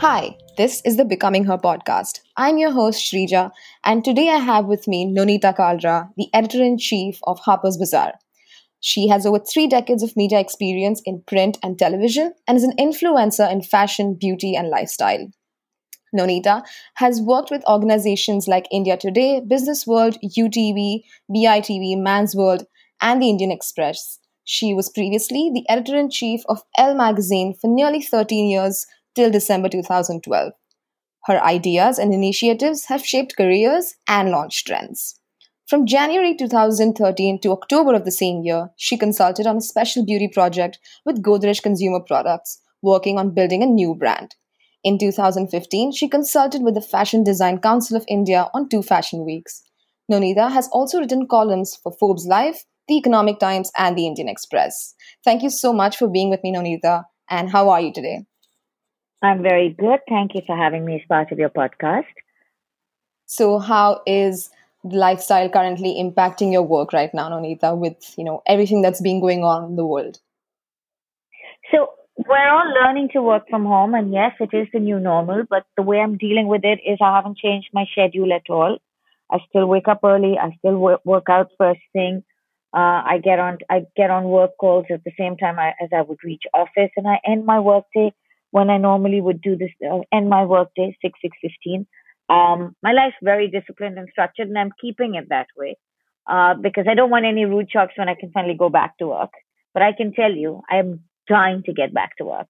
Hi, 0.00 0.38
this 0.56 0.80
is 0.86 0.96
the 0.96 1.04
Becoming 1.04 1.44
Her 1.44 1.58
podcast. 1.58 2.20
I'm 2.34 2.56
your 2.56 2.70
host, 2.70 3.04
Shrija, 3.04 3.50
and 3.84 4.02
today 4.02 4.30
I 4.30 4.38
have 4.38 4.64
with 4.64 4.88
me 4.88 5.04
Nonita 5.04 5.54
Kalra, 5.54 6.08
the 6.16 6.28
editor 6.32 6.62
in 6.64 6.78
chief 6.78 7.18
of 7.24 7.38
Harper's 7.40 7.76
Bazaar. 7.76 8.14
She 8.80 9.08
has 9.08 9.26
over 9.26 9.38
three 9.38 9.66
decades 9.66 10.02
of 10.02 10.16
media 10.16 10.40
experience 10.40 11.02
in 11.04 11.22
print 11.26 11.58
and 11.62 11.78
television 11.78 12.32
and 12.48 12.56
is 12.56 12.64
an 12.64 12.72
influencer 12.78 13.52
in 13.52 13.60
fashion, 13.60 14.14
beauty, 14.14 14.56
and 14.56 14.70
lifestyle. 14.70 15.28
Nonita 16.18 16.62
has 16.94 17.20
worked 17.20 17.50
with 17.50 17.68
organizations 17.68 18.48
like 18.48 18.68
India 18.72 18.96
Today, 18.96 19.42
Business 19.46 19.86
World, 19.86 20.16
UTV, 20.24 21.02
BITV, 21.30 21.98
Man's 21.98 22.34
World, 22.34 22.64
and 23.02 23.20
the 23.20 23.28
Indian 23.28 23.52
Express. 23.52 24.18
She 24.44 24.72
was 24.72 24.88
previously 24.88 25.50
the 25.52 25.68
editor 25.68 25.98
in 25.98 26.08
chief 26.08 26.40
of 26.48 26.62
Elle 26.78 26.94
magazine 26.94 27.52
for 27.52 27.68
nearly 27.68 28.00
13 28.00 28.46
years 28.46 28.86
till 29.14 29.30
December 29.30 29.68
2012. 29.68 30.52
Her 31.24 31.42
ideas 31.44 31.98
and 31.98 32.14
initiatives 32.14 32.86
have 32.86 33.04
shaped 33.04 33.36
careers 33.36 33.94
and 34.08 34.30
launched 34.30 34.66
trends. 34.66 35.20
From 35.68 35.86
January 35.86 36.34
2013 36.34 37.40
to 37.42 37.52
October 37.52 37.94
of 37.94 38.04
the 38.04 38.10
same 38.10 38.42
year, 38.42 38.70
she 38.76 38.96
consulted 38.96 39.46
on 39.46 39.58
a 39.58 39.60
special 39.60 40.04
beauty 40.04 40.26
project 40.26 40.80
with 41.04 41.22
Godrej 41.22 41.62
Consumer 41.62 42.00
Products, 42.00 42.60
working 42.82 43.18
on 43.18 43.34
building 43.34 43.62
a 43.62 43.66
new 43.66 43.94
brand. 43.94 44.34
In 44.82 44.98
2015, 44.98 45.92
she 45.92 46.08
consulted 46.08 46.62
with 46.62 46.74
the 46.74 46.80
Fashion 46.80 47.22
Design 47.22 47.60
Council 47.60 47.96
of 47.96 48.04
India 48.08 48.48
on 48.54 48.68
two 48.68 48.82
fashion 48.82 49.24
weeks. 49.24 49.62
Nonita 50.10 50.50
has 50.50 50.68
also 50.72 50.98
written 50.98 51.28
columns 51.28 51.76
for 51.76 51.92
Forbes 51.92 52.26
Life, 52.26 52.64
The 52.88 52.96
Economic 52.96 53.38
Times, 53.38 53.70
and 53.78 53.96
The 53.96 54.06
Indian 54.06 54.28
Express. 54.28 54.94
Thank 55.24 55.42
you 55.42 55.50
so 55.50 55.72
much 55.72 55.98
for 55.98 56.08
being 56.08 56.30
with 56.30 56.42
me, 56.42 56.52
Nonita. 56.52 57.04
And 57.28 57.50
how 57.50 57.68
are 57.68 57.80
you 57.80 57.92
today? 57.92 58.24
I'm 59.22 59.42
very 59.42 59.70
good. 59.70 60.00
Thank 60.08 60.34
you 60.34 60.42
for 60.46 60.56
having 60.56 60.84
me 60.84 60.96
as 60.96 61.06
part 61.08 61.32
of 61.32 61.38
your 61.38 61.50
podcast. 61.50 62.06
So, 63.26 63.58
how 63.58 64.02
is 64.06 64.50
lifestyle 64.84 65.48
currently 65.48 65.94
impacting 66.02 66.52
your 66.52 66.62
work 66.62 66.92
right 66.92 67.12
now, 67.14 67.28
Nonita, 67.30 67.76
with 67.76 68.14
you 68.18 68.24
know 68.24 68.42
everything 68.46 68.82
that's 68.82 69.00
been 69.00 69.20
going 69.20 69.42
on 69.44 69.64
in 69.64 69.76
the 69.76 69.86
world? 69.86 70.18
So, 71.70 71.88
we're 72.28 72.48
all 72.48 72.72
learning 72.82 73.10
to 73.12 73.22
work 73.22 73.48
from 73.48 73.64
home, 73.64 73.94
and 73.94 74.12
yes, 74.12 74.32
it 74.40 74.50
is 74.52 74.68
the 74.72 74.80
new 74.80 74.98
normal. 74.98 75.44
But 75.48 75.64
the 75.76 75.82
way 75.82 76.00
I'm 76.00 76.16
dealing 76.18 76.48
with 76.48 76.64
it 76.64 76.80
is 76.84 76.98
I 77.00 77.14
haven't 77.16 77.38
changed 77.38 77.68
my 77.72 77.86
schedule 77.92 78.32
at 78.32 78.50
all. 78.50 78.78
I 79.30 79.38
still 79.48 79.66
wake 79.66 79.88
up 79.88 80.00
early. 80.04 80.38
I 80.38 80.54
still 80.58 80.76
work, 80.76 81.00
work 81.04 81.28
out 81.28 81.50
first 81.56 81.80
thing. 81.92 82.24
Uh, 82.72 83.02
I 83.12 83.20
get 83.22 83.38
on 83.38 83.58
I 83.68 83.86
get 83.96 84.10
on 84.10 84.24
work 84.24 84.52
calls 84.58 84.86
at 84.90 85.02
the 85.04 85.12
same 85.18 85.36
time 85.36 85.58
I, 85.58 85.74
as 85.82 85.90
I 85.96 86.02
would 86.02 86.22
reach 86.24 86.42
office, 86.54 86.90
and 86.96 87.06
I 87.08 87.20
end 87.24 87.46
my 87.46 87.58
workday 87.60 88.12
when 88.50 88.70
I 88.70 88.78
normally 88.78 89.20
would 89.20 89.40
do 89.40 89.56
this 89.56 89.70
uh, 89.90 90.00
end 90.12 90.28
my 90.28 90.44
workday 90.44 90.96
six 91.02 91.18
six 91.22 91.36
fifteen. 91.40 91.86
Um, 92.28 92.76
my 92.82 92.92
life's 92.92 93.16
very 93.22 93.48
disciplined 93.48 93.98
and 93.98 94.08
structured, 94.10 94.48
and 94.48 94.58
I'm 94.58 94.72
keeping 94.80 95.16
it 95.16 95.28
that 95.30 95.48
way 95.56 95.76
uh, 96.28 96.54
because 96.54 96.86
I 96.88 96.94
don't 96.94 97.10
want 97.10 97.24
any 97.26 97.44
rude 97.44 97.70
shocks 97.70 97.94
when 97.96 98.08
I 98.08 98.14
can 98.14 98.30
finally 98.32 98.56
go 98.56 98.68
back 98.68 98.98
to 98.98 99.08
work. 99.08 99.32
But 99.74 99.82
I 99.82 99.92
can 99.92 100.12
tell 100.12 100.32
you, 100.32 100.62
I 100.70 100.76
am 100.76 101.00
trying 101.26 101.62
to 101.64 101.72
get 101.72 101.92
back 101.92 102.16
to 102.18 102.24
work. 102.24 102.48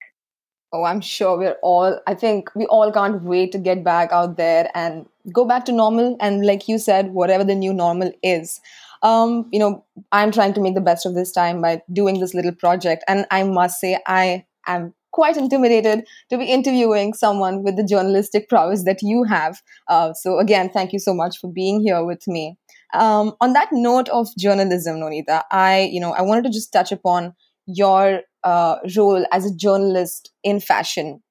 Oh, 0.73 0.85
I'm 0.85 1.01
sure 1.01 1.37
we're 1.37 1.57
all, 1.63 1.99
I 2.07 2.15
think 2.15 2.49
we 2.55 2.65
all 2.67 2.93
can't 2.93 3.23
wait 3.23 3.51
to 3.53 3.59
get 3.59 3.83
back 3.83 4.13
out 4.13 4.37
there 4.37 4.71
and 4.75 5.07
go 5.33 5.45
back 5.45 5.65
to 5.65 5.73
normal. 5.73 6.17
And 6.21 6.47
like 6.47 6.69
you 6.69 6.79
said, 6.79 7.13
whatever 7.13 7.43
the 7.43 7.57
new 7.57 7.73
normal 7.73 8.13
is. 8.23 8.61
Um, 9.03 9.49
you 9.51 9.59
know, 9.59 9.85
I'm 10.13 10.31
trying 10.31 10.53
to 10.55 10.61
make 10.61 10.75
the 10.75 10.81
best 10.81 11.07
of 11.07 11.15
this 11.15 11.33
time 11.33 11.61
by 11.61 11.83
doing 11.93 12.21
this 12.21 12.35
little 12.35 12.55
project. 12.55 13.03
And 13.09 13.27
I 13.31 13.43
must 13.43 13.81
say, 13.81 13.99
I 14.07 14.45
am 14.67 14.95
quite 15.13 15.37
intimidated 15.37 16.05
to 16.31 16.39
be 16.39 16.45
interviewing 16.45 17.13
someone 17.15 17.63
with 17.63 17.77
the 17.77 17.85
journalistic 17.85 18.49
prowess 18.49 18.85
that 18.85 19.03
you 19.03 19.25
have. 19.25 19.61
Uh, 19.89 20.13
so, 20.13 20.39
again, 20.39 20.71
thank 20.71 20.93
you 20.93 20.99
so 20.99 21.15
much 21.15 21.39
for 21.39 21.53
being 21.53 21.81
here 21.81 22.05
with 22.05 22.27
me. 22.27 22.57
Um, 22.95 23.35
on 23.41 23.53
that 23.53 23.69
note 23.73 24.09
of 24.09 24.29
journalism, 24.39 24.97
Nonita, 24.97 25.43
I, 25.51 25.89
you 25.93 26.01
know, 26.01 26.13
I 26.13 26.23
wanted 26.23 26.45
to 26.45 26.51
just 26.51 26.73
touch 26.73 26.93
upon 26.93 27.35
your 27.67 28.23
uh, 28.43 28.77
role 28.97 29.25
as 29.33 29.47
a 29.47 29.55
journalist 29.55 30.31
in 30.43 30.61
fashion. 30.61 31.23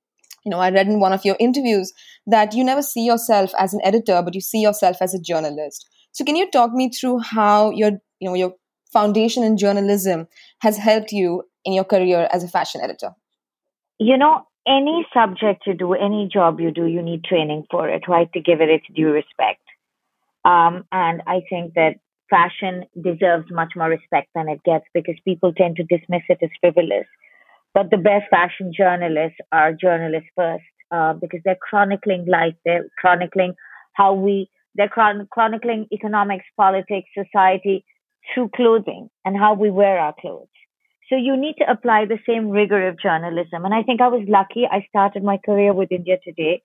You 0.45 0.51
know, 0.51 0.59
I 0.59 0.69
read 0.69 0.87
in 0.87 0.99
one 0.99 1.13
of 1.13 1.25
your 1.25 1.35
interviews 1.39 1.91
that 2.27 2.53
you 2.53 2.63
never 2.63 2.81
see 2.81 3.05
yourself 3.05 3.51
as 3.59 3.73
an 3.73 3.81
editor, 3.83 4.21
but 4.23 4.35
you 4.35 4.41
see 4.41 4.61
yourself 4.61 4.97
as 5.01 5.13
a 5.13 5.19
journalist. 5.19 5.87
So, 6.11 6.23
can 6.23 6.35
you 6.35 6.49
talk 6.49 6.71
me 6.71 6.89
through 6.89 7.19
how 7.19 7.71
your, 7.71 7.91
you 8.19 8.29
know, 8.29 8.35
your 8.35 8.53
foundation 8.91 9.43
in 9.43 9.57
journalism 9.57 10.27
has 10.61 10.77
helped 10.77 11.11
you 11.11 11.43
in 11.65 11.73
your 11.73 11.83
career 11.83 12.27
as 12.31 12.43
a 12.43 12.47
fashion 12.47 12.81
editor? 12.81 13.11
You 13.99 14.17
know, 14.17 14.47
any 14.67 15.05
subject 15.13 15.63
you 15.67 15.73
do, 15.73 15.93
any 15.93 16.29
job 16.31 16.59
you 16.59 16.71
do, 16.71 16.85
you 16.85 17.01
need 17.01 17.23
training 17.23 17.65
for 17.69 17.89
it, 17.89 18.03
right? 18.07 18.31
To 18.33 18.39
give 18.41 18.61
it 18.61 18.69
its 18.69 18.85
due 18.95 19.11
respect. 19.11 19.61
Um, 20.45 20.85
and 20.91 21.21
I 21.27 21.41
think 21.49 21.73
that 21.73 21.95
fashion 22.29 22.85
deserves 23.01 23.45
much 23.51 23.73
more 23.75 23.89
respect 23.89 24.29
than 24.35 24.47
it 24.47 24.63
gets 24.63 24.85
because 24.93 25.15
people 25.25 25.53
tend 25.53 25.75
to 25.77 25.83
dismiss 25.83 26.23
it 26.29 26.39
as 26.41 26.49
frivolous. 26.61 27.07
But 27.73 27.91
the 27.91 27.97
best 27.97 28.25
fashion 28.29 28.71
journalists 28.75 29.37
are 29.51 29.73
journalists 29.73 30.29
first 30.35 30.63
uh, 30.91 31.13
because 31.13 31.41
they're 31.43 31.57
chronicling 31.69 32.25
life, 32.25 32.55
they're 32.65 32.87
chronicling 32.99 33.53
how 33.93 34.13
we, 34.13 34.49
they're 34.75 34.89
chron- 34.89 35.27
chronicling 35.31 35.87
economics, 35.91 36.45
politics, 36.57 37.09
society 37.17 37.85
through 38.33 38.49
clothing 38.55 39.09
and 39.25 39.37
how 39.37 39.53
we 39.53 39.69
wear 39.69 39.99
our 39.99 40.13
clothes. 40.19 40.47
So 41.09 41.15
you 41.15 41.35
need 41.35 41.55
to 41.57 41.69
apply 41.69 42.05
the 42.05 42.19
same 42.27 42.49
rigor 42.49 42.87
of 42.87 42.99
journalism. 42.99 43.65
And 43.65 43.73
I 43.73 43.83
think 43.83 43.99
I 43.99 44.07
was 44.07 44.25
lucky. 44.27 44.67
I 44.69 44.85
started 44.89 45.23
my 45.23 45.37
career 45.43 45.73
with 45.73 45.91
India 45.91 46.17
Today 46.23 46.61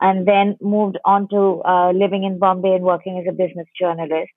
and 0.00 0.26
then 0.26 0.56
moved 0.60 0.98
on 1.04 1.28
to 1.28 1.62
uh, 1.64 1.92
living 1.92 2.24
in 2.24 2.38
Bombay 2.38 2.74
and 2.74 2.84
working 2.84 3.18
as 3.18 3.26
a 3.28 3.36
business 3.36 3.68
journalist 3.78 4.32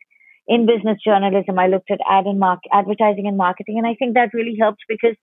in 0.47 0.65
business 0.65 0.97
journalism, 1.03 1.57
I 1.57 1.67
looked 1.67 1.91
at 1.91 1.99
ad 2.07 2.25
and 2.25 2.39
mark, 2.39 2.59
advertising 2.71 3.27
and 3.27 3.37
marketing, 3.37 3.77
and 3.77 3.87
I 3.87 3.95
think 3.95 4.13
that 4.13 4.33
really 4.33 4.57
helped 4.59 4.83
because 4.87 5.15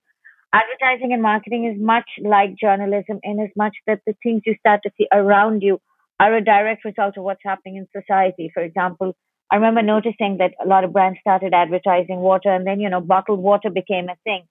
advertising 0.53 1.13
and 1.13 1.21
marketing 1.21 1.65
is 1.65 1.81
much 1.81 2.09
like 2.21 2.55
journalism 2.59 3.19
in 3.23 3.39
as 3.39 3.49
much 3.55 3.75
that 3.87 4.01
the 4.05 4.15
things 4.21 4.41
you 4.45 4.55
start 4.59 4.81
to 4.83 4.91
see 4.97 5.07
around 5.11 5.61
you 5.61 5.79
are 6.19 6.35
a 6.35 6.43
direct 6.43 6.85
result 6.85 7.17
of 7.17 7.23
what's 7.23 7.41
happening 7.43 7.77
in 7.77 7.87
society. 8.01 8.51
For 8.53 8.61
example, 8.61 9.15
I 9.53 9.57
remember 9.57 9.83
noticing 9.83 10.37
that 10.39 10.55
a 10.59 10.67
lot 10.67 10.83
of 10.83 10.93
brands 10.93 11.19
started 11.19 11.53
advertising 11.53 12.17
water, 12.17 12.49
and 12.49 12.65
then 12.65 12.79
you 12.79 12.89
know 12.89 12.99
bottled 12.99 13.39
water 13.39 13.69
became 13.69 14.09
a 14.09 14.15
thing. 14.23 14.45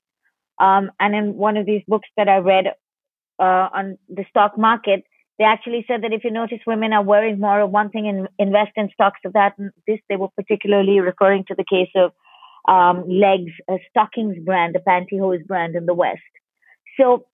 Um, 0.60 0.92
and 1.00 1.12
in 1.12 1.34
one 1.34 1.56
of 1.56 1.66
these 1.66 1.82
books 1.88 2.08
that 2.16 2.28
I 2.28 2.36
read 2.36 2.66
uh, 3.40 3.68
on 3.78 3.98
the 4.08 4.24
stock 4.30 4.56
market, 4.56 5.02
they 5.40 5.44
actually 5.44 5.84
said 5.88 6.04
that 6.04 6.12
if 6.12 6.22
you 6.22 6.30
notice 6.30 6.60
women 6.68 6.92
are 6.92 7.02
wearing 7.02 7.40
more 7.40 7.62
of 7.62 7.70
one 7.70 7.90
thing 7.90 8.06
and 8.06 8.28
invest 8.38 8.70
in 8.76 8.90
stocks 8.94 9.18
of 9.24 9.32
that 9.32 9.58
and 9.58 9.72
this, 9.88 9.98
they 10.08 10.14
were 10.14 10.28
particularly 10.36 11.00
referring 11.00 11.44
to 11.48 11.56
the 11.56 11.64
case 11.68 11.90
of 11.96 12.12
um, 12.68 13.02
L'eggs, 13.08 13.54
a 13.68 13.78
stockings 13.90 14.38
brand, 14.44 14.76
a 14.76 14.88
pantyhose 14.88 15.44
brand 15.44 15.74
in 15.74 15.84
the 15.84 15.94
West. 15.94 16.20
So 16.96 17.26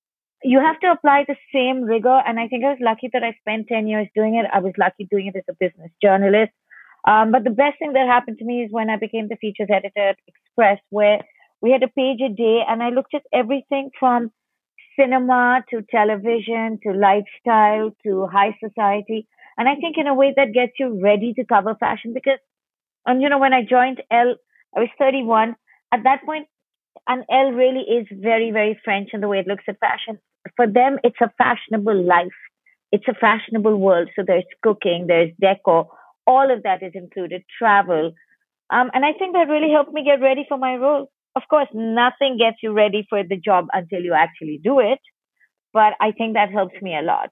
you 0.43 0.59
have 0.59 0.81
to 0.81 0.91
apply 0.91 1.27
the 1.29 1.37
same 1.53 1.83
rigor. 1.83 2.23
And 2.27 2.41
I 2.41 2.49
think 2.49 2.65
I 2.65 2.71
was 2.71 2.79
lucky 2.81 3.11
that 3.13 3.23
I 3.23 3.37
spent 3.41 3.69
10 3.69 3.89
years 3.89 4.09
doing 4.15 4.37
it. 4.37 4.47
I 4.55 4.61
was 4.61 4.73
lucky 4.79 5.07
doing 5.11 5.27
it 5.27 5.37
as 5.37 5.45
a 5.51 5.57
business 5.61 5.91
journalist. 6.03 6.53
Um, 7.07 7.31
but 7.33 7.45
the 7.45 7.51
best 7.51 7.79
thing 7.79 7.93
that 7.93 8.07
happened 8.07 8.39
to 8.39 8.45
me 8.45 8.63
is 8.63 8.73
when 8.73 8.91
I 8.91 8.97
became 8.97 9.29
the 9.29 9.37
features 9.37 9.69
editor 9.73 10.11
at 10.11 10.19
Express, 10.27 10.79
where 10.91 11.21
we 11.61 11.71
had 11.71 11.83
a 11.83 11.89
page 11.89 12.21
a 12.21 12.29
day 12.29 12.63
and 12.69 12.83
I 12.83 12.91
looked 12.91 13.15
at 13.15 13.23
everything 13.33 13.91
from 13.99 14.31
cinema 14.99 15.65
to 15.71 15.83
television 15.91 16.79
to 16.83 16.93
lifestyle 16.93 17.91
to 18.05 18.27
high 18.27 18.57
society. 18.63 19.27
And 19.57 19.69
I 19.69 19.75
think 19.77 19.97
in 19.97 20.07
a 20.07 20.15
way 20.15 20.33
that 20.37 20.53
gets 20.53 20.73
you 20.79 21.01
ready 21.03 21.33
to 21.35 21.45
cover 21.45 21.75
fashion 21.79 22.13
because, 22.15 22.39
and 23.07 23.23
you 23.23 23.29
know, 23.29 23.39
when 23.39 23.53
I 23.53 23.63
joined 23.63 24.03
Elle, 24.11 24.37
I 24.77 24.81
was 24.81 24.89
31. 24.99 25.57
At 25.93 26.05
that 26.05 26.25
point, 26.25 26.47
and 27.07 27.25
Elle 27.31 27.53
really 27.53 27.81
is 27.81 28.07
very, 28.11 28.51
very 28.51 28.79
French 28.85 29.11
in 29.13 29.21
the 29.21 29.29
way 29.29 29.39
it 29.39 29.47
looks 29.47 29.65
at 29.69 29.81
fashion. 29.81 30.19
For 30.57 30.67
them, 30.67 30.99
it's 31.03 31.21
a 31.21 31.33
fashionable 31.39 32.05
life. 32.05 32.29
It's 32.93 33.09
a 33.09 33.15
fashionable 33.15 33.77
world. 33.77 34.11
So 34.15 34.23
there's 34.27 34.45
cooking, 34.63 35.07
there's 35.07 35.31
decor, 35.41 35.89
all 36.29 36.53
of 36.53 36.63
that 36.63 36.83
is 36.83 36.93
included, 36.95 37.43
travel. 37.59 38.13
Um, 38.71 38.91
and 38.93 39.05
I 39.05 39.13
think 39.19 39.33
that 39.33 39.49
really 39.49 39.73
helped 39.73 39.93
me 39.93 40.05
get 40.05 40.21
ready 40.21 40.45
for 40.49 40.59
my 40.59 40.77
role 40.77 41.09
of 41.39 41.43
course, 41.49 41.69
nothing 41.73 42.37
gets 42.37 42.59
you 42.63 42.73
ready 42.73 43.07
for 43.09 43.23
the 43.23 43.37
job 43.37 43.67
until 43.73 44.01
you 44.01 44.13
actually 44.13 44.61
do 44.63 44.81
it. 44.81 44.99
But 45.73 45.93
I 46.01 46.11
think 46.11 46.35
that 46.35 46.51
helps 46.51 46.75
me 46.83 46.97
a 46.97 47.03
lot. 47.03 47.31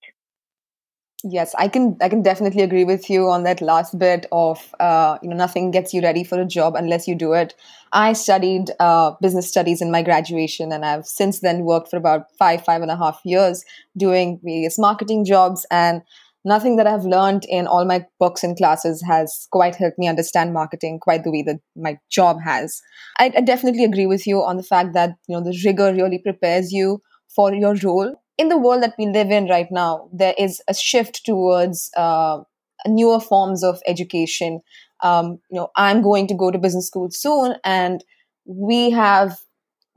Yes, 1.25 1.55
I 1.59 1.67
can. 1.67 1.97
I 2.01 2.09
can 2.09 2.23
definitely 2.23 2.63
agree 2.63 2.85
with 2.85 3.11
you 3.11 3.29
on 3.31 3.43
that 3.45 3.61
last 3.61 3.99
bit 3.99 4.27
of 4.31 4.73
uh, 4.79 5.19
you 5.23 5.31
know 5.31 5.35
nothing 5.35 5.71
gets 5.73 5.93
you 5.93 6.03
ready 6.03 6.23
for 6.23 6.39
a 6.41 6.45
job 6.45 6.77
unless 6.77 7.09
you 7.09 7.17
do 7.17 7.33
it. 7.33 7.55
I 7.93 8.13
studied 8.13 8.71
uh, 8.79 9.13
business 9.21 9.49
studies 9.49 9.81
in 9.81 9.91
my 9.91 10.03
graduation, 10.03 10.71
and 10.73 10.85
I've 10.85 11.07
since 11.07 11.41
then 11.41 11.65
worked 11.65 11.89
for 11.89 11.97
about 11.97 12.31
five 12.39 12.65
five 12.65 12.83
and 12.83 12.91
a 12.91 12.97
half 12.97 13.21
years 13.25 13.65
doing 13.97 14.39
various 14.45 14.79
marketing 14.79 15.25
jobs. 15.25 15.67
And 15.71 16.03
nothing 16.47 16.77
that 16.77 16.87
I've 16.87 17.05
learned 17.05 17.45
in 17.49 17.67
all 17.67 17.85
my 17.85 18.07
books 18.21 18.45
and 18.45 18.57
classes 18.57 19.03
has 19.07 19.49
quite 19.51 19.75
helped 19.75 19.99
me 19.99 20.07
understand 20.09 20.55
marketing 20.55 21.01
quite 21.01 21.25
the 21.25 21.33
way 21.33 21.43
that 21.43 21.59
my 21.75 21.99
job 22.09 22.39
has. 22.45 22.81
I, 23.19 23.33
I 23.37 23.41
definitely 23.41 23.85
agree 23.85 24.07
with 24.07 24.27
you 24.27 24.43
on 24.43 24.57
the 24.57 24.63
fact 24.63 24.95
that 24.95 25.17
you 25.27 25.37
know 25.37 25.45
the 25.45 25.61
rigor 25.67 25.93
really 25.93 26.19
prepares 26.19 26.73
you 26.73 27.03
for 27.35 27.53
your 27.53 27.75
role. 27.83 28.15
in 28.39 28.49
the 28.49 28.59
world 28.59 28.83
that 28.83 28.95
we 28.99 29.07
live 29.07 29.31
in 29.31 29.47
right 29.49 29.69
now, 29.71 30.09
there 30.13 30.35
is 30.39 30.61
a 30.69 30.75
shift 30.75 31.25
towards 31.25 31.91
uh, 31.97 32.39
newer 32.87 33.19
forms 33.19 33.65
of 33.65 33.81
education. 33.87 34.61
Um, 35.03 35.39
you 35.51 35.59
know, 35.59 35.69
I'm 35.77 36.03
going 36.03 36.27
to 36.29 36.35
go 36.35 36.51
to 36.51 36.59
business 36.59 36.87
school 36.87 37.09
soon, 37.11 37.57
and 37.65 38.05
we 38.45 38.91
have, 38.91 39.39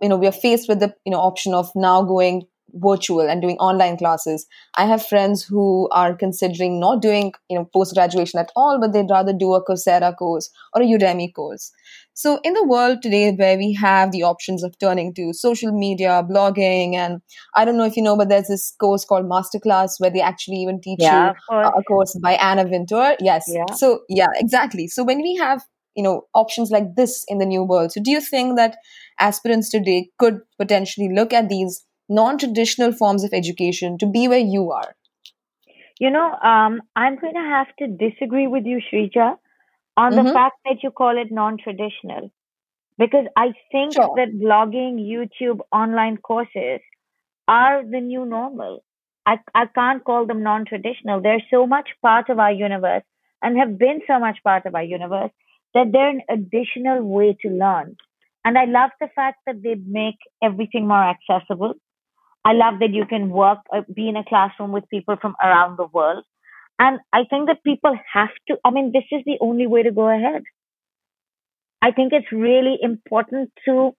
you 0.01 0.09
know, 0.09 0.17
we 0.17 0.27
are 0.27 0.31
faced 0.45 0.69
with 0.69 0.79
the 0.79 0.93
you 1.05 1.11
know 1.11 1.19
option 1.19 1.53
of 1.53 1.69
now 1.75 2.01
going 2.01 2.47
virtual 2.73 3.21
and 3.21 3.41
doing 3.41 3.57
online 3.57 3.97
classes. 3.97 4.45
I 4.75 4.85
have 4.85 5.05
friends 5.05 5.43
who 5.43 5.89
are 5.91 6.15
considering 6.15 6.79
not 6.79 7.01
doing, 7.01 7.33
you 7.49 7.57
know, 7.57 7.65
post 7.73 7.93
graduation 7.93 8.39
at 8.39 8.51
all, 8.55 8.79
but 8.79 8.93
they'd 8.93 9.09
rather 9.09 9.33
do 9.33 9.53
a 9.53 9.63
Coursera 9.63 10.15
course 10.15 10.49
or 10.73 10.81
a 10.81 10.85
Udemy 10.85 11.33
course. 11.33 11.71
So 12.19 12.37
in 12.43 12.53
the 12.53 12.65
world 12.65 13.01
today 13.01 13.31
where 13.31 13.57
we 13.57 13.71
have 13.75 14.11
the 14.11 14.23
options 14.23 14.61
of 14.61 14.77
turning 14.77 15.13
to 15.13 15.31
social 15.31 15.71
media, 15.71 16.21
blogging, 16.29 16.95
and 16.95 17.21
I 17.55 17.63
don't 17.63 17.77
know 17.77 17.85
if 17.85 17.95
you 17.95 18.03
know, 18.03 18.17
but 18.17 18.27
there's 18.27 18.47
this 18.47 18.73
course 18.77 19.05
called 19.05 19.25
Masterclass 19.25 19.91
where 19.99 20.11
they 20.11 20.19
actually 20.19 20.57
even 20.57 20.81
teach 20.81 20.99
Yeah, 20.99 21.31
you 21.49 21.55
a 21.55 21.81
course 21.83 22.19
by 22.21 22.33
Anna 22.33 22.65
Wintour. 22.65 23.15
Yes. 23.21 23.45
Yeah. 23.47 23.73
So 23.73 24.01
yeah, 24.09 24.27
exactly. 24.35 24.89
So 24.89 25.05
when 25.05 25.21
we 25.21 25.37
have 25.37 25.63
you 25.95 26.03
know 26.03 26.23
options 26.33 26.71
like 26.71 26.95
this 26.97 27.23
in 27.29 27.37
the 27.37 27.45
new 27.45 27.63
world, 27.63 27.93
so 27.93 28.01
do 28.03 28.11
you 28.11 28.19
think 28.19 28.57
that 28.57 28.75
aspirants 29.17 29.69
today 29.69 30.09
could 30.19 30.41
potentially 30.57 31.09
look 31.13 31.31
at 31.31 31.47
these 31.47 31.85
non-traditional 32.09 32.91
forms 32.93 33.23
of 33.23 33.33
education 33.33 33.97
to 33.99 34.05
be 34.07 34.27
where 34.27 34.39
you 34.39 34.71
are? 34.71 34.95
You 35.99 36.09
know, 36.09 36.31
um, 36.43 36.81
I'm 36.95 37.17
going 37.17 37.33
to 37.33 37.39
have 37.39 37.67
to 37.79 37.87
disagree 37.87 38.47
with 38.47 38.65
you, 38.65 38.79
Shrija, 38.81 39.37
on 39.97 40.15
the 40.15 40.25
Mm-hmm. 40.25 40.33
fact 40.33 40.57
that 40.65 40.83
you 40.83 40.91
call 40.91 41.17
it 41.17 41.31
non-traditional. 41.31 42.31
Because 42.97 43.25
I 43.35 43.53
think 43.71 43.97
Sure. 43.97 44.15
that 44.15 44.29
blogging, 44.41 44.99
YouTube, 44.99 45.59
online 45.71 46.17
courses 46.17 46.79
are 47.47 47.83
the 47.83 47.99
new 47.99 48.25
normal. 48.25 48.83
I, 49.25 49.39
I 49.53 49.65
can't 49.67 50.03
call 50.03 50.25
them 50.25 50.43
non 50.43 50.65
traditional. 50.65 51.21
They're 51.21 51.43
so 51.49 51.65
much 51.67 51.89
part 52.01 52.29
of 52.29 52.39
our 52.39 52.51
universe 52.51 53.03
and 53.41 53.57
have 53.57 53.77
been 53.77 54.01
so 54.07 54.19
much 54.19 54.37
part 54.43 54.65
of 54.65 54.75
our 54.75 54.83
universe 54.83 55.31
that 55.73 55.91
they're 55.91 56.09
an 56.09 56.21
additional 56.29 57.03
way 57.03 57.37
to 57.41 57.49
learn. 57.49 57.95
And 58.45 58.57
I 58.57 58.65
love 58.65 58.91
the 58.99 59.09
fact 59.15 59.39
that 59.45 59.61
they 59.63 59.75
make 59.75 60.17
everything 60.41 60.87
more 60.87 61.03
accessible. 61.15 61.75
I 62.45 62.53
love 62.53 62.79
that 62.79 62.93
you 62.93 63.05
can 63.05 63.29
work, 63.29 63.59
uh, 63.73 63.81
be 63.93 64.07
in 64.07 64.15
a 64.15 64.23
classroom 64.23 64.71
with 64.71 64.89
people 64.89 65.17
from 65.21 65.35
around 65.43 65.77
the 65.77 65.87
world. 65.87 66.23
And 66.79 66.99
I 67.11 67.25
think 67.29 67.47
that 67.47 67.63
people 67.63 67.93
have 68.13 68.29
to, 68.47 68.57
I 68.63 68.71
mean, 68.71 68.91
this 68.93 69.03
is 69.11 69.23
the 69.25 69.37
only 69.41 69.67
way 69.67 69.83
to 69.83 69.91
go 69.91 70.07
ahead. 70.09 70.43
I 71.81 71.91
think 71.91 72.13
it's 72.13 72.31
really 72.31 72.77
important 72.81 73.51
to 73.65 73.93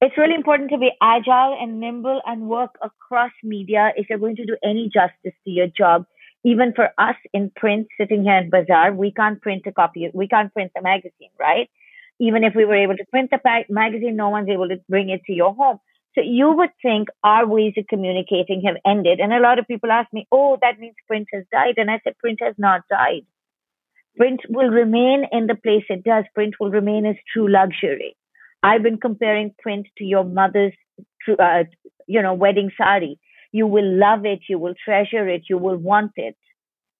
it's 0.00 0.18
really 0.18 0.34
important 0.34 0.70
to 0.70 0.78
be 0.78 0.90
agile 1.00 1.56
and 1.60 1.78
nimble 1.78 2.20
and 2.26 2.48
work 2.48 2.74
across 2.82 3.30
media 3.44 3.92
if 3.94 4.10
you're 4.10 4.18
going 4.18 4.34
to 4.34 4.44
do 4.44 4.56
any 4.64 4.90
justice 4.92 5.38
to 5.44 5.50
your 5.50 5.68
job. 5.68 6.06
Even 6.44 6.72
for 6.74 6.88
us 6.98 7.14
in 7.32 7.52
print, 7.54 7.86
sitting 7.96 8.24
here 8.24 8.36
in 8.36 8.50
Bazaar, 8.50 8.92
we 8.92 9.12
can't 9.12 9.40
print 9.40 9.62
a 9.66 9.70
copy, 9.70 10.10
we 10.12 10.26
can't 10.26 10.52
print 10.52 10.72
the 10.74 10.82
magazine, 10.82 11.30
right? 11.38 11.70
Even 12.18 12.42
if 12.42 12.52
we 12.56 12.64
were 12.64 12.74
able 12.74 12.96
to 12.96 13.04
print 13.12 13.30
the 13.30 13.38
magazine, 13.68 14.16
no 14.16 14.28
one's 14.28 14.48
able 14.48 14.68
to 14.68 14.80
bring 14.88 15.08
it 15.08 15.22
to 15.26 15.32
your 15.32 15.54
home. 15.54 15.78
So 16.14 16.20
you 16.20 16.52
would 16.52 16.70
think 16.82 17.08
our 17.24 17.46
ways 17.46 17.74
of 17.78 17.86
communicating 17.88 18.62
have 18.66 18.76
ended. 18.86 19.18
And 19.20 19.32
a 19.32 19.40
lot 19.40 19.58
of 19.58 19.66
people 19.66 19.90
ask 19.90 20.12
me, 20.12 20.26
oh, 20.30 20.58
that 20.60 20.78
means 20.78 20.94
print 21.06 21.28
has 21.32 21.44
died. 21.50 21.74
And 21.78 21.90
I 21.90 22.00
said, 22.04 22.18
print 22.18 22.40
has 22.42 22.54
not 22.58 22.82
died. 22.90 23.24
Print 24.16 24.40
will 24.50 24.68
remain 24.68 25.24
in 25.32 25.46
the 25.46 25.54
place 25.54 25.84
it 25.88 26.04
does. 26.04 26.24
Print 26.34 26.54
will 26.60 26.70
remain 26.70 27.06
as 27.06 27.16
true 27.32 27.50
luxury. 27.50 28.14
I've 28.62 28.82
been 28.82 28.98
comparing 28.98 29.54
print 29.58 29.86
to 29.98 30.04
your 30.04 30.24
mother's, 30.24 30.74
uh, 31.38 31.64
you 32.06 32.20
know, 32.20 32.34
wedding 32.34 32.70
sari. 32.76 33.18
You 33.50 33.66
will 33.66 33.90
love 33.98 34.26
it. 34.26 34.40
You 34.48 34.58
will 34.58 34.74
treasure 34.84 35.26
it. 35.28 35.44
You 35.48 35.56
will 35.56 35.78
want 35.78 36.12
it. 36.16 36.36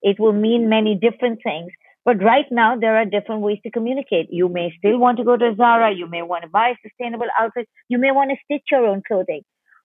It 0.01 0.19
will 0.19 0.33
mean 0.33 0.69
many 0.69 0.95
different 0.95 1.41
things. 1.45 1.71
But 2.05 2.23
right 2.23 2.47
now, 2.51 2.77
there 2.77 2.97
are 2.97 3.05
different 3.05 3.43
ways 3.43 3.59
to 3.63 3.71
communicate. 3.71 4.27
You 4.31 4.49
may 4.49 4.73
still 4.77 4.99
want 4.99 5.19
to 5.19 5.25
go 5.25 5.37
to 5.37 5.55
Zara. 5.57 5.95
You 5.95 6.09
may 6.09 6.23
want 6.23 6.43
to 6.43 6.51
buy 6.51 6.75
sustainable 6.83 7.29
outfits. 7.39 7.71
You 7.89 7.99
may 7.99 8.11
want 8.11 8.31
to 8.31 8.37
stitch 8.45 8.67
your 8.71 8.87
own 8.87 9.03
clothing. 9.07 9.43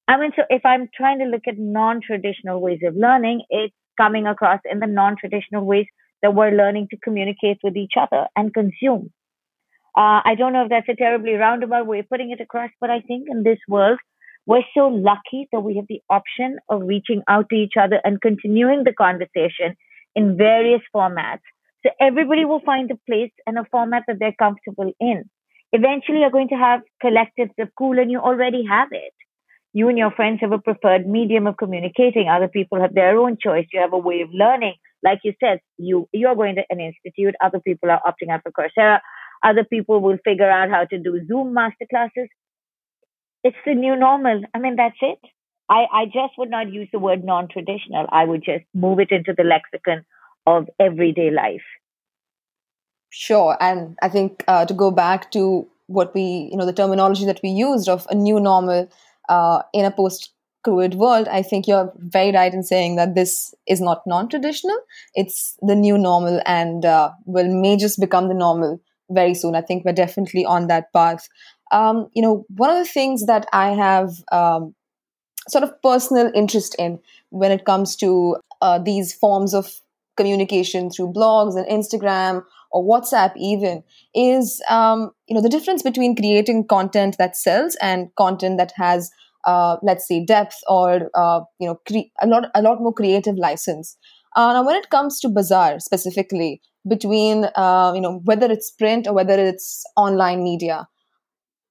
I 0.08 0.18
mean, 0.18 0.32
so 0.36 0.44
if 0.50 0.66
I'm 0.66 0.90
trying 0.96 1.20
to 1.20 1.26
look 1.26 1.44
at 1.48 1.58
non-traditional 1.58 2.60
ways 2.62 2.80
of 2.84 2.96
learning, 2.96 3.44
it's 3.50 3.74
coming 3.98 4.26
across 4.26 4.62
in 4.70 4.80
the 4.80 4.88
non-traditional 4.88 5.66
ways 5.66 5.86
that 6.22 6.34
we're 6.34 6.52
learning 6.52 6.88
to 6.92 6.98
communicate 6.98 7.60
with 7.64 7.76
each 7.76 7.94
other 8.00 8.26
and 8.36 8.54
consume. 8.54 9.12
Uh, 9.96 10.22
I 10.24 10.36
don't 10.38 10.54
know 10.54 10.64
if 10.64 10.70
that's 10.70 10.90
a 10.90 10.96
terribly 10.96 11.34
roundabout 11.34 11.88
way 11.88 12.00
of 12.00 12.10
putting 12.10 12.32
it 12.32 12.42
across, 12.42 12.70
but 12.80 12.90
I 12.90 13.02
think 13.02 13.28
in 13.30 13.44
this 13.44 13.60
world, 13.68 14.00
we're 14.46 14.64
so 14.74 14.88
lucky 14.88 15.50
that 15.52 15.60
we 15.60 15.76
have 15.76 15.86
the 15.90 16.02
option 16.10 16.58
of 16.70 16.84
reaching 16.84 17.22
out 17.28 17.50
to 17.50 17.56
each 17.56 17.74
other 17.80 18.00
and 18.04 18.22
continuing 18.22 18.86
the 18.86 18.94
conversation 18.94 19.76
in 20.16 20.38
various 20.38 20.82
formats. 20.96 21.42
So 21.88 21.94
everybody 22.02 22.44
will 22.44 22.60
find 22.66 22.92
a 22.92 22.98
place 23.08 23.32
and 23.46 23.58
a 23.58 23.64
format 23.72 24.04
that 24.08 24.18
they're 24.20 24.36
comfortable 24.38 24.92
in. 25.00 25.24
Eventually, 25.72 26.20
you're 26.20 26.32
going 26.32 26.50
to 26.50 26.56
have 26.56 26.82
collectives 27.02 27.54
of 27.60 27.70
cool, 27.78 27.98
and 27.98 28.12
you 28.12 28.20
already 28.20 28.66
have 28.66 28.90
it. 28.92 29.14
You 29.72 29.88
and 29.88 29.98
your 29.98 30.12
friends 30.12 30.40
have 30.42 30.52
a 30.52 30.60
preferred 30.60 31.08
medium 31.08 31.48
of 31.48 31.56
communicating. 31.56 32.28
Other 32.28 32.50
people 32.50 32.82
have 32.82 32.94
their 32.94 33.18
own 33.18 33.38
choice. 33.42 33.68
You 33.72 33.80
have 33.80 33.94
a 33.94 33.98
way 33.98 34.20
of 34.20 34.30
learning. 34.34 34.74
Like 35.02 35.20
you 35.24 35.34
said, 35.40 35.60
you 35.78 36.10
you're 36.12 36.36
going 36.36 36.56
to 36.56 36.64
an 36.70 36.82
institute. 36.82 37.36
Other 37.42 37.62
people 37.62 37.90
are 37.90 38.02
opting 38.06 38.32
out 38.32 38.42
for 38.44 38.52
Coursera. 38.52 39.00
Other 39.42 39.64
people 39.64 40.02
will 40.02 40.18
figure 40.26 40.50
out 40.50 40.70
how 40.70 40.84
to 40.84 41.00
do 41.00 41.26
Zoom 41.26 41.56
masterclasses. 41.56 42.28
It's 43.46 43.64
the 43.66 43.76
new 43.76 43.96
normal. 43.96 44.42
I 44.54 44.60
mean, 44.60 44.76
that's 44.76 44.98
it. 45.02 45.20
I, 45.70 45.86
I 45.94 46.06
just 46.06 46.38
would 46.38 46.50
not 46.50 46.74
use 46.74 46.90
the 46.92 47.00
word 47.00 47.24
non 47.24 47.48
traditional. 47.48 48.08
I 48.10 48.26
would 48.26 48.44
just 48.44 48.66
move 48.74 49.00
it 49.00 49.12
into 49.12 49.34
the 49.38 49.44
lexicon 49.44 50.04
of 50.48 50.68
everyday 50.80 51.30
life. 51.30 51.64
Sure. 53.10 53.58
And 53.60 53.98
I 54.02 54.10
think 54.10 54.44
uh, 54.48 54.66
to 54.66 54.74
go 54.74 54.90
back 54.90 55.32
to 55.32 55.68
what 55.88 56.14
we, 56.16 56.50
you 56.52 56.58
know, 56.58 56.66
the 56.66 56.74
terminology 56.74 57.26
that 57.26 57.40
we 57.44 57.50
used 57.50 57.88
of 57.88 58.08
a 58.10 58.16
new 58.16 58.40
normal 58.40 58.90
uh, 59.30 59.62
in 59.74 59.86
a 59.86 59.92
post 59.92 60.32
COVID 60.66 60.96
world, 60.96 61.28
I 61.28 61.42
think 61.42 61.68
you're 61.68 61.92
very 61.98 62.32
right 62.32 62.54
in 62.54 62.64
saying 62.64 62.96
that 62.96 63.16
this 63.16 63.54
is 63.68 63.80
not 63.80 64.02
non 64.06 64.30
traditional. 64.30 64.78
It's 65.14 65.58
the 65.62 65.76
new 65.76 65.98
normal 65.98 66.42
and 66.46 66.86
uh, 66.86 67.12
will 67.26 67.54
may 67.54 67.78
just 67.78 68.00
become 68.00 68.28
the 68.28 68.34
normal 68.34 68.82
very 69.10 69.34
soon. 69.34 69.56
I 69.56 69.62
think 69.62 69.86
we're 69.86 69.94
definitely 69.94 70.46
on 70.46 70.68
that 70.68 70.92
path. 70.94 71.28
Um, 71.72 72.08
you 72.14 72.22
know, 72.22 72.46
one 72.50 72.70
of 72.70 72.78
the 72.78 72.92
things 72.92 73.26
that 73.26 73.48
I 73.54 73.70
have 73.72 74.12
um, 74.32 74.76
sort 75.50 75.64
of 75.64 75.82
personal 75.82 76.32
interest 76.36 76.76
in 76.78 77.00
when 77.30 77.52
it 77.52 77.66
comes 77.66 77.96
to 77.98 78.38
uh, 78.62 78.80
these 78.80 79.14
forms 79.14 79.54
of 79.54 79.72
communication 80.18 80.90
through 80.90 81.14
blogs 81.14 81.56
and 81.56 81.66
Instagram 81.68 82.44
or 82.72 82.84
WhatsApp 82.84 83.32
even 83.38 83.84
is 84.14 84.62
um, 84.70 85.12
you 85.28 85.36
know 85.36 85.42
the 85.42 85.50
difference 85.50 85.84
between 85.84 86.16
creating 86.16 86.68
content 86.68 87.16
that 87.18 87.36
sells 87.36 87.76
and 87.82 88.10
content 88.18 88.58
that 88.58 88.74
has 88.76 89.10
uh, 89.46 89.78
let's 89.82 90.08
say 90.08 90.24
depth 90.26 90.58
or 90.68 91.10
uh, 91.16 91.42
you 91.60 91.68
know 91.68 91.80
cre- 91.88 92.12
a 92.22 92.28
lot 92.28 92.50
a 92.56 92.62
lot 92.62 92.82
more 92.82 92.94
creative 92.94 93.38
license. 93.38 93.98
Uh, 94.36 94.54
now, 94.54 94.66
when 94.66 94.76
it 94.76 94.90
comes 94.90 95.20
to 95.22 95.30
Bazaar 95.30 95.80
specifically, 95.80 96.62
between 96.88 97.46
uh, 97.56 97.92
you 97.96 98.02
know 98.02 98.22
whether 98.26 98.52
it's 98.52 98.72
print 98.72 99.08
or 99.08 99.14
whether 99.14 99.40
it's 99.40 99.84
online 99.96 100.44
media, 100.44 100.88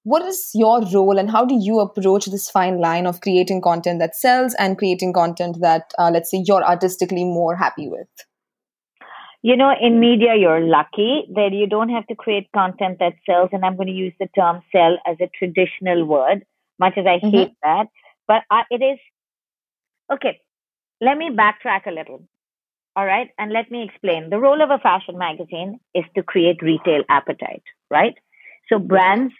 what 0.05 0.23
is 0.23 0.51
your 0.55 0.83
role 0.93 1.19
and 1.19 1.31
how 1.31 1.45
do 1.45 1.59
you 1.61 1.81
approach 1.81 2.27
this 2.27 2.49
fine 2.49 2.79
line 2.81 3.07
of 3.07 3.21
creating 3.21 3.61
content 3.61 3.99
that 3.99 4.15
sells 4.15 4.55
and 4.55 4.79
creating 4.79 5.13
content 5.13 5.59
that 5.61 5.93
uh, 5.99 6.11
let's 6.13 6.31
say 6.31 6.43
you're 6.47 6.65
artistically 6.65 7.25
more 7.25 7.57
happy 7.57 7.89
with? 7.89 8.09
You 9.47 9.57
know, 9.57 9.73
in 9.81 10.01
media, 10.01 10.35
you're 10.35 10.61
lucky 10.61 11.25
that 11.37 11.53
you 11.53 11.69
don't 11.69 11.89
have 11.91 12.07
to 12.09 12.17
create 12.17 12.49
content 12.53 12.99
that 12.99 13.15
sells. 13.25 13.51
And 13.53 13.65
I'm 13.65 13.77
going 13.77 13.87
to 13.87 13.93
use 14.07 14.13
the 14.19 14.27
term 14.35 14.61
sell 14.73 14.99
as 15.07 15.19
a 15.21 15.31
traditional 15.39 16.05
word, 16.05 16.45
much 16.81 16.99
as 16.99 17.07
I 17.07 17.19
Mhm. 17.23 17.31
hate 17.35 17.55
that. 17.63 17.87
But 18.27 18.43
I, 18.51 18.65
it 18.71 18.83
is 18.83 18.99
okay. 20.13 20.41
Let 21.01 21.17
me 21.19 21.31
backtrack 21.31 21.87
a 21.87 21.93
little. 21.93 22.27
All 22.97 23.07
right. 23.07 23.31
And 23.39 23.53
let 23.53 23.71
me 23.71 23.83
explain. 23.85 24.31
The 24.31 24.39
role 24.41 24.63
of 24.63 24.71
a 24.71 24.79
fashion 24.79 25.17
magazine 25.19 25.79
is 25.95 26.05
to 26.17 26.23
create 26.25 26.63
retail 26.63 27.05
appetite, 27.09 27.63
right? 27.91 28.17
So 28.69 28.79
brands 28.81 29.35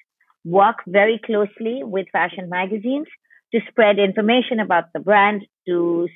work 0.45 0.85
very 0.87 1.19
closely 1.19 1.83
with 1.83 2.07
fashion 2.13 2.49
magazines 2.49 3.09
to 3.53 3.61
spread 3.69 3.99
information 3.99 4.61
about 4.61 4.93
the 4.93 5.01
brand, 5.01 5.47
to 5.67 6.09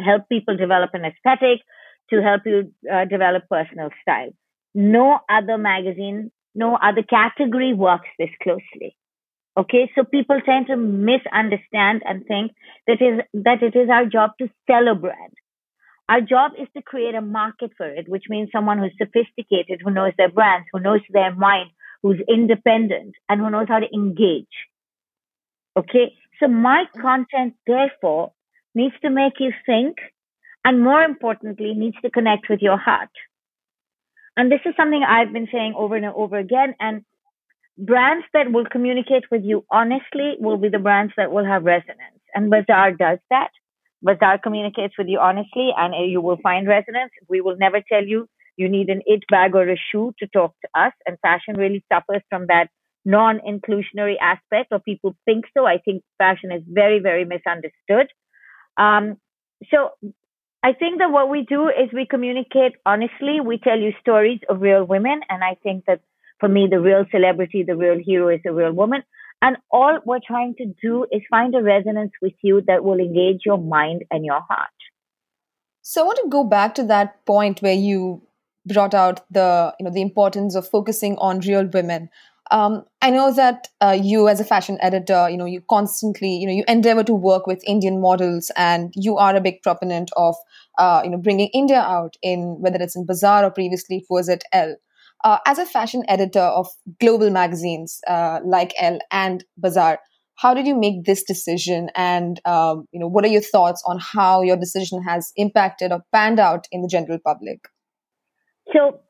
help 0.00 0.28
people 0.30 0.56
develop 0.56 0.90
an 0.94 1.04
aesthetic, 1.04 1.60
to 2.10 2.22
help 2.22 2.42
you 2.44 2.72
uh, 2.92 3.04
develop 3.04 3.44
personal 3.50 3.90
style. 4.02 4.30
No 4.74 5.20
other 5.28 5.58
magazine, 5.58 6.30
no 6.54 6.76
other 6.76 7.02
category 7.02 7.74
works 7.74 8.08
this 8.18 8.30
closely. 8.42 8.96
Okay, 9.56 9.90
so 9.94 10.02
people 10.02 10.40
tend 10.44 10.66
to 10.66 10.76
misunderstand 10.76 12.02
and 12.04 12.26
think 12.26 12.52
that 12.88 13.00
is 13.00 13.20
that 13.34 13.62
it 13.62 13.76
is 13.76 13.88
our 13.88 14.04
job 14.04 14.32
to 14.40 14.48
sell 14.66 14.88
a 14.88 14.94
brand. 14.96 15.32
Our 16.08 16.20
job 16.20 16.52
is 16.58 16.68
to 16.76 16.82
create 16.82 17.14
a 17.14 17.20
market 17.20 17.70
for 17.76 17.86
it, 17.86 18.08
which 18.08 18.24
means 18.28 18.50
someone 18.52 18.78
who's 18.78 18.92
sophisticated, 18.98 19.80
who 19.82 19.90
knows 19.90 20.12
their 20.18 20.28
brands, 20.28 20.66
who 20.72 20.80
knows 20.80 21.00
their 21.08 21.34
mind, 21.34 21.70
who's 22.02 22.20
independent, 22.28 23.14
and 23.28 23.40
who 23.40 23.48
knows 23.48 23.68
how 23.68 23.78
to 23.78 23.94
engage. 23.94 24.46
Okay, 25.76 26.12
so 26.40 26.48
my 26.48 26.84
content, 27.00 27.54
therefore, 27.66 28.32
needs 28.74 28.94
to 29.02 29.10
make 29.10 29.34
you 29.38 29.52
think, 29.64 29.96
and 30.64 30.82
more 30.82 31.02
importantly, 31.02 31.74
needs 31.74 31.96
to 32.02 32.10
connect 32.10 32.48
with 32.48 32.60
your 32.60 32.78
heart. 32.78 33.10
And 34.36 34.50
this 34.50 34.60
is 34.64 34.74
something 34.76 35.04
I've 35.06 35.32
been 35.32 35.48
saying 35.52 35.74
over 35.76 35.96
and 35.96 36.06
over 36.06 36.36
again. 36.38 36.74
And 36.80 37.04
brands 37.78 38.26
that 38.32 38.50
will 38.50 38.64
communicate 38.70 39.24
with 39.30 39.42
you 39.44 39.64
honestly 39.70 40.34
will 40.38 40.56
be 40.56 40.68
the 40.68 40.78
brands 40.78 41.12
that 41.16 41.30
will 41.30 41.44
have 41.44 41.64
resonance. 41.64 42.20
And 42.34 42.50
Bazaar 42.50 42.92
does 42.92 43.18
that. 43.30 43.50
Bazaar 44.02 44.38
communicates 44.38 44.94
with 44.98 45.08
you 45.08 45.18
honestly 45.18 45.70
and 45.76 45.94
you 46.10 46.20
will 46.20 46.38
find 46.42 46.66
resonance. 46.66 47.12
We 47.28 47.40
will 47.40 47.56
never 47.56 47.80
tell 47.88 48.04
you 48.04 48.28
you 48.56 48.68
need 48.68 48.88
an 48.88 49.02
it 49.06 49.22
bag 49.30 49.54
or 49.54 49.68
a 49.68 49.76
shoe 49.90 50.12
to 50.18 50.26
talk 50.28 50.54
to 50.62 50.80
us. 50.80 50.92
And 51.06 51.18
fashion 51.20 51.54
really 51.56 51.84
suffers 51.92 52.22
from 52.28 52.46
that 52.48 52.68
non 53.04 53.40
inclusionary 53.40 54.14
aspect, 54.20 54.68
or 54.72 54.78
people 54.80 55.14
think 55.24 55.44
so. 55.56 55.66
I 55.66 55.78
think 55.78 56.02
fashion 56.18 56.52
is 56.52 56.62
very, 56.66 57.00
very 57.00 57.24
misunderstood. 57.24 58.08
Um, 58.76 59.16
so 59.70 59.90
I 60.64 60.72
think 60.72 60.98
that 60.98 61.12
what 61.12 61.28
we 61.28 61.42
do 61.42 61.68
is 61.68 61.92
we 61.92 62.06
communicate 62.06 62.72
honestly. 62.86 63.38
We 63.44 63.58
tell 63.58 63.78
you 63.78 63.92
stories 64.00 64.40
of 64.48 64.62
real 64.62 64.84
women. 64.84 65.20
And 65.28 65.44
I 65.44 65.56
think 65.62 65.84
that 65.86 66.00
for 66.40 66.48
me, 66.48 66.66
the 66.70 66.80
real 66.80 67.04
celebrity, 67.10 67.64
the 67.64 67.76
real 67.76 67.98
hero 68.02 68.30
is 68.30 68.40
a 68.46 68.52
real 68.52 68.72
woman. 68.72 69.02
And 69.42 69.58
all 69.70 69.98
we're 70.06 70.20
trying 70.26 70.54
to 70.56 70.74
do 70.82 71.04
is 71.12 71.20
find 71.28 71.54
a 71.54 71.62
resonance 71.62 72.12
with 72.22 72.32
you 72.40 72.62
that 72.66 72.82
will 72.82 72.98
engage 72.98 73.42
your 73.44 73.58
mind 73.58 74.04
and 74.10 74.24
your 74.24 74.40
heart. 74.40 74.70
So 75.82 76.00
I 76.00 76.06
want 76.06 76.20
to 76.22 76.30
go 76.30 76.44
back 76.44 76.74
to 76.76 76.82
that 76.84 77.26
point 77.26 77.60
where 77.60 77.74
you 77.74 78.22
brought 78.64 78.94
out 78.94 79.20
the 79.30 79.74
you 79.78 79.84
know 79.84 79.92
the 79.92 80.00
importance 80.00 80.54
of 80.54 80.66
focusing 80.66 81.18
on 81.18 81.40
real 81.40 81.66
women. 81.66 82.08
Um, 82.50 82.84
I 83.00 83.10
know 83.10 83.32
that 83.32 83.68
uh, 83.80 83.98
you, 84.00 84.28
as 84.28 84.38
a 84.38 84.44
fashion 84.44 84.78
editor, 84.82 85.30
you 85.30 85.36
know 85.36 85.46
you 85.46 85.62
constantly 85.68 86.36
you 86.36 86.46
know 86.46 86.52
you 86.52 86.64
endeavor 86.68 87.02
to 87.04 87.14
work 87.14 87.46
with 87.46 87.62
Indian 87.66 88.00
models, 88.00 88.50
and 88.56 88.92
you 88.96 89.16
are 89.16 89.34
a 89.34 89.40
big 89.40 89.62
proponent 89.62 90.10
of 90.16 90.34
uh, 90.78 91.00
you 91.04 91.10
know 91.10 91.16
bringing 91.16 91.48
India 91.54 91.80
out 91.80 92.16
in 92.22 92.56
whether 92.60 92.78
it's 92.80 92.96
in 92.96 93.06
Bazaar 93.06 93.44
or 93.44 93.50
previously 93.50 93.98
it 93.98 94.06
was 94.10 94.28
at 94.28 94.44
Elle. 94.52 94.76
Uh, 95.24 95.38
as 95.46 95.58
a 95.58 95.64
fashion 95.64 96.04
editor 96.06 96.40
of 96.40 96.68
global 97.00 97.30
magazines 97.30 98.00
uh, 98.06 98.40
like 98.44 98.74
Elle 98.78 98.98
and 99.10 99.42
Bazaar, 99.56 99.98
how 100.34 100.52
did 100.52 100.66
you 100.66 100.78
make 100.78 101.04
this 101.04 101.22
decision, 101.22 101.88
and 101.94 102.40
um, 102.44 102.86
you 102.92 103.00
know 103.00 103.08
what 103.08 103.24
are 103.24 103.28
your 103.28 103.40
thoughts 103.40 103.82
on 103.86 103.98
how 103.98 104.42
your 104.42 104.58
decision 104.58 105.02
has 105.02 105.32
impacted 105.36 105.92
or 105.92 106.04
panned 106.12 106.38
out 106.38 106.66
in 106.70 106.82
the 106.82 106.88
general 106.88 107.18
public? 107.24 107.68
So 108.72 109.00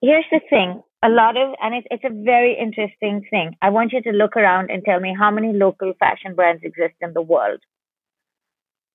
here's 0.00 0.24
the 0.30 0.40
thing 0.48 0.82
a 1.02 1.08
lot 1.08 1.36
of 1.36 1.54
and 1.62 1.74
it's, 1.74 1.86
it's 1.90 2.04
a 2.04 2.24
very 2.24 2.56
interesting 2.58 3.24
thing. 3.30 3.56
I 3.62 3.70
want 3.70 3.92
you 3.92 4.02
to 4.02 4.10
look 4.10 4.36
around 4.36 4.70
and 4.70 4.84
tell 4.84 5.00
me 5.00 5.14
how 5.18 5.30
many 5.30 5.52
local 5.52 5.92
fashion 5.98 6.34
brands 6.34 6.62
exist 6.62 6.94
in 7.00 7.12
the 7.12 7.22
world. 7.22 7.60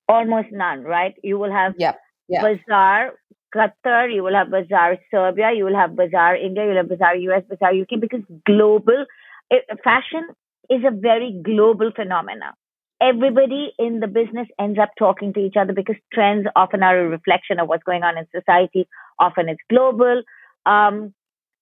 Almost 0.08 0.50
none 0.52 0.84
right? 0.84 1.16
You 1.24 1.40
will 1.40 1.52
have 1.52 1.74
yeah, 1.78 1.94
bazaar 2.42 3.14
qatar 3.56 4.14
you 4.14 4.22
will 4.22 4.34
have 4.34 4.50
bazaar 4.50 4.98
serbia 5.10 5.52
you 5.56 5.64
will 5.64 5.76
have 5.76 5.96
bazaar 5.96 6.36
india 6.36 6.64
you 6.64 6.70
will 6.70 6.78
have 6.78 6.90
bazaar 6.90 7.16
us 7.16 7.44
bazaar 7.48 7.72
uk 7.74 8.00
because 8.02 8.20
global 8.46 9.06
it, 9.50 9.64
fashion 9.84 10.28
is 10.70 10.82
a 10.86 10.92
very 10.92 11.40
global 11.44 11.92
phenomena. 11.96 12.54
Everybody 13.02 13.74
in 13.78 14.00
the 14.00 14.08
business 14.08 14.48
ends 14.60 14.80
up 14.80 14.92
talking 14.98 15.34
to 15.34 15.40
each 15.40 15.56
other 15.60 15.74
because 15.74 15.98
trends 16.14 16.48
often 16.56 16.82
are 16.82 16.98
a 16.98 17.10
reflection 17.10 17.60
of 17.60 17.68
what's 17.68 17.84
going 17.84 18.04
on 18.04 18.18
in 18.18 18.26
society 18.34 18.88
often 19.20 19.50
it's 19.50 19.62
global. 19.70 20.24
Um, 20.66 21.14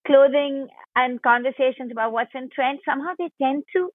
clothing 0.05 0.67
and 0.95 1.21
conversations 1.21 1.91
about 1.91 2.11
what's 2.11 2.31
in 2.33 2.49
trend, 2.53 2.79
somehow 2.87 3.13
they 3.17 3.29
tend 3.41 3.63
to, 3.75 3.89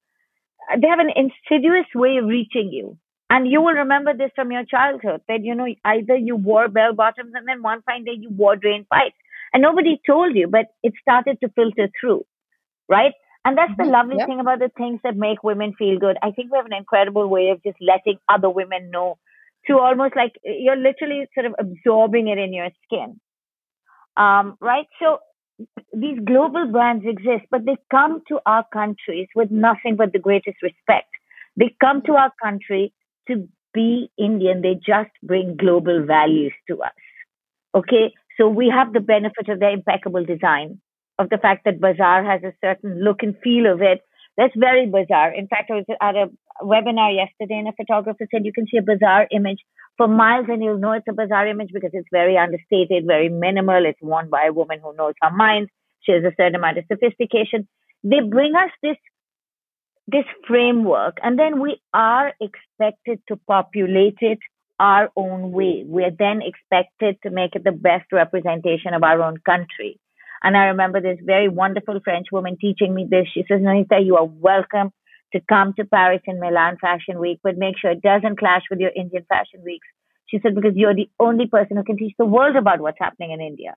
they 0.81 0.88
have 0.88 0.99
an 0.99 1.12
insidious 1.15 1.87
way 1.95 2.17
of 2.17 2.27
reaching 2.27 2.71
you. 2.73 2.97
And 3.31 3.47
you 3.47 3.61
will 3.61 3.75
remember 3.75 4.15
this 4.15 4.31
from 4.35 4.50
your 4.50 4.65
childhood 4.65 5.21
that, 5.29 5.45
you 5.45 5.55
know, 5.55 5.67
either 5.85 6.17
you 6.17 6.37
wore 6.37 6.69
bell 6.69 6.95
bottoms 6.95 7.33
and 7.35 7.47
then 7.47 7.62
one 7.62 7.83
fine 7.83 8.05
day 8.05 8.17
you 8.19 8.31
wore 8.31 8.57
drain 8.57 8.87
pipes. 8.91 9.17
And 9.53 9.62
nobody 9.62 10.00
told 10.07 10.35
you, 10.35 10.47
but 10.47 10.67
it 10.83 10.95
started 11.00 11.38
to 11.43 11.49
filter 11.50 11.88
through, 12.00 12.25
right? 12.88 13.12
And 13.45 13.57
that's 13.57 13.73
the 13.77 13.85
mm-hmm. 13.85 13.93
lovely 13.93 14.17
yep. 14.19 14.27
thing 14.27 14.41
about 14.41 14.59
the 14.59 14.71
things 14.77 15.00
that 15.05 15.17
make 15.17 15.43
women 15.43 15.75
feel 15.79 15.99
good. 15.99 16.17
I 16.23 16.33
think 16.33 16.50
we 16.50 16.59
have 16.59 16.67
an 16.67 16.75
incredible 16.75 17.29
way 17.29 17.50
of 17.50 17.62
just 17.62 17.77
letting 17.81 18.19
other 18.29 18.50
women 18.50 18.91
know 18.91 19.19
to 19.67 19.79
almost 19.79 20.17
like 20.17 20.33
you're 20.45 20.77
literally 20.77 21.27
sort 21.35 21.47
of 21.47 21.55
absorbing 21.59 22.29
it 22.29 22.38
in 22.38 22.53
your 22.53 22.69
skin. 22.85 23.21
Um, 24.17 24.57
right? 24.61 24.87
So 25.00 25.19
these 25.93 26.19
global 26.25 26.71
brands 26.71 27.05
exist, 27.07 27.47
but 27.50 27.65
they 27.65 27.77
come 27.91 28.23
to 28.29 28.38
our 28.47 28.65
countries 28.73 29.29
with 29.35 29.50
nothing 29.50 29.97
but 29.97 30.12
the 30.12 30.19
greatest 30.19 30.62
respect. 30.62 31.09
They 31.57 31.75
come 31.81 32.03
to 32.03 32.12
our 32.12 32.33
country 32.43 32.93
to 33.29 33.49
be 33.75 34.11
Indian. 34.19 34.62
They 34.62 34.75
just 34.75 35.11
bring 35.23 35.57
global 35.57 36.05
values 36.07 36.53
to 36.69 36.83
us. 36.83 36.93
Okay. 37.75 38.15
So 38.37 38.49
we 38.49 38.69
have 38.69 38.93
the 38.93 39.00
benefit 39.00 39.49
of 39.49 39.59
their 39.59 39.71
impeccable 39.71 40.25
design, 40.25 40.81
of 41.19 41.29
the 41.29 41.38
fact 41.38 41.65
that 41.65 41.81
Bazaar 41.81 42.25
has 42.25 42.43
a 42.45 42.53
certain 42.65 43.03
look 43.03 43.23
and 43.23 43.35
feel 43.43 43.67
of 43.67 43.83
it. 43.83 44.00
That's 44.37 44.55
very 44.57 44.87
Bazaar. 44.87 45.35
In 45.35 45.49
fact, 45.49 45.71
I 45.73 45.75
was 45.75 45.85
at 46.00 46.15
a 46.15 46.31
webinar 46.62 47.15
yesterday 47.15 47.59
and 47.59 47.69
a 47.69 47.73
photographer 47.73 48.27
said 48.31 48.45
you 48.45 48.53
can 48.53 48.67
see 48.71 48.79
a 48.79 48.83
Bazaar 48.83 49.27
image 49.33 49.59
for 49.99 50.09
miles 50.09 50.47
and 50.49 50.62
you'll 50.62 50.78
know 50.78 50.93
it's 50.93 51.09
a 51.09 51.12
Bazaar 51.12 51.47
image 51.49 51.71
because 51.75 51.90
it's 51.93 52.09
very 52.11 52.38
understated, 52.38 53.05
very 53.07 53.28
minimal. 53.28 53.85
It's 53.85 54.00
worn 54.00 54.31
by 54.31 54.47
a 54.49 54.52
woman 54.52 54.78
who 54.83 54.97
knows 54.97 55.14
her 55.21 55.31
mind. 55.31 55.69
She 56.00 56.12
has 56.12 56.23
a 56.25 56.33
certain 56.37 56.55
amount 56.55 56.78
of 56.78 56.85
sophistication. 56.90 57.69
They 58.02 58.21
bring 58.21 58.55
us 58.55 58.71
this 58.83 58.97
this 60.11 60.25
framework 60.47 61.19
and 61.23 61.38
then 61.38 61.61
we 61.61 61.78
are 61.93 62.33
expected 62.40 63.21
to 63.28 63.37
populate 63.47 64.17
it 64.23 64.38
our 64.81 65.11
own 65.17 65.52
way. 65.52 65.85
We're 65.85 66.12
then 66.17 66.40
expected 66.40 67.19
to 67.25 67.31
make 67.31 67.55
it 67.55 67.64
the 67.64 67.73
best 67.73 68.07
representation 68.11 68.95
of 68.95 69.02
our 69.02 69.21
own 69.21 69.37
country. 69.45 70.00
And 70.43 70.57
I 70.57 70.67
remember 70.67 71.00
this 71.02 71.19
very 71.23 71.49
wonderful 71.49 72.00
French 72.02 72.28
woman 72.33 72.57
teaching 72.59 72.95
me 72.95 73.07
this. 73.11 73.26
She 73.35 73.45
says, 73.49 73.61
Nonita, 73.61 74.02
you 74.02 74.17
are 74.17 74.25
welcome 74.25 74.93
to 75.32 75.40
come 75.49 75.75
to 75.75 75.85
Paris 75.85 76.23
and 76.26 76.40
Milan 76.40 76.76
Fashion 76.80 77.18
Week, 77.18 77.40
but 77.42 77.56
make 77.56 77.78
sure 77.78 77.90
it 77.90 78.02
doesn't 78.02 78.38
clash 78.38 78.62
with 78.70 78.80
your 78.80 78.92
Indian 78.94 79.25
Fashion 79.28 79.61
Weeks. 79.64 79.87
She 80.26 80.38
said, 80.42 80.54
because 80.54 80.73
you're 80.75 80.94
the 80.94 81.11
only 81.18 81.47
person 81.47 81.76
who 81.76 81.85
can 81.85 81.97
teach 81.97 82.14
the 82.18 82.26
world 82.26 82.56
about 82.56 82.80
what's 82.80 82.99
happening 83.00 83.32
in 83.32 83.40
India. 83.40 83.75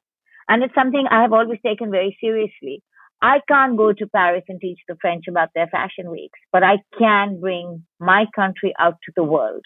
And 0.49 0.63
it's 0.63 0.75
something 0.75 1.05
I 1.09 1.21
have 1.21 1.33
always 1.33 1.59
taken 1.65 1.91
very 1.91 2.17
seriously. 2.19 2.83
I 3.21 3.39
can't 3.47 3.77
go 3.77 3.93
to 3.93 4.07
Paris 4.07 4.43
and 4.49 4.59
teach 4.59 4.79
the 4.87 4.97
French 4.99 5.25
about 5.29 5.49
their 5.53 5.67
fashion 5.67 6.09
weeks, 6.09 6.39
but 6.51 6.63
I 6.63 6.79
can 6.97 7.39
bring 7.39 7.85
my 7.99 8.25
country 8.35 8.73
out 8.79 8.95
to 9.05 9.11
the 9.15 9.23
world, 9.23 9.63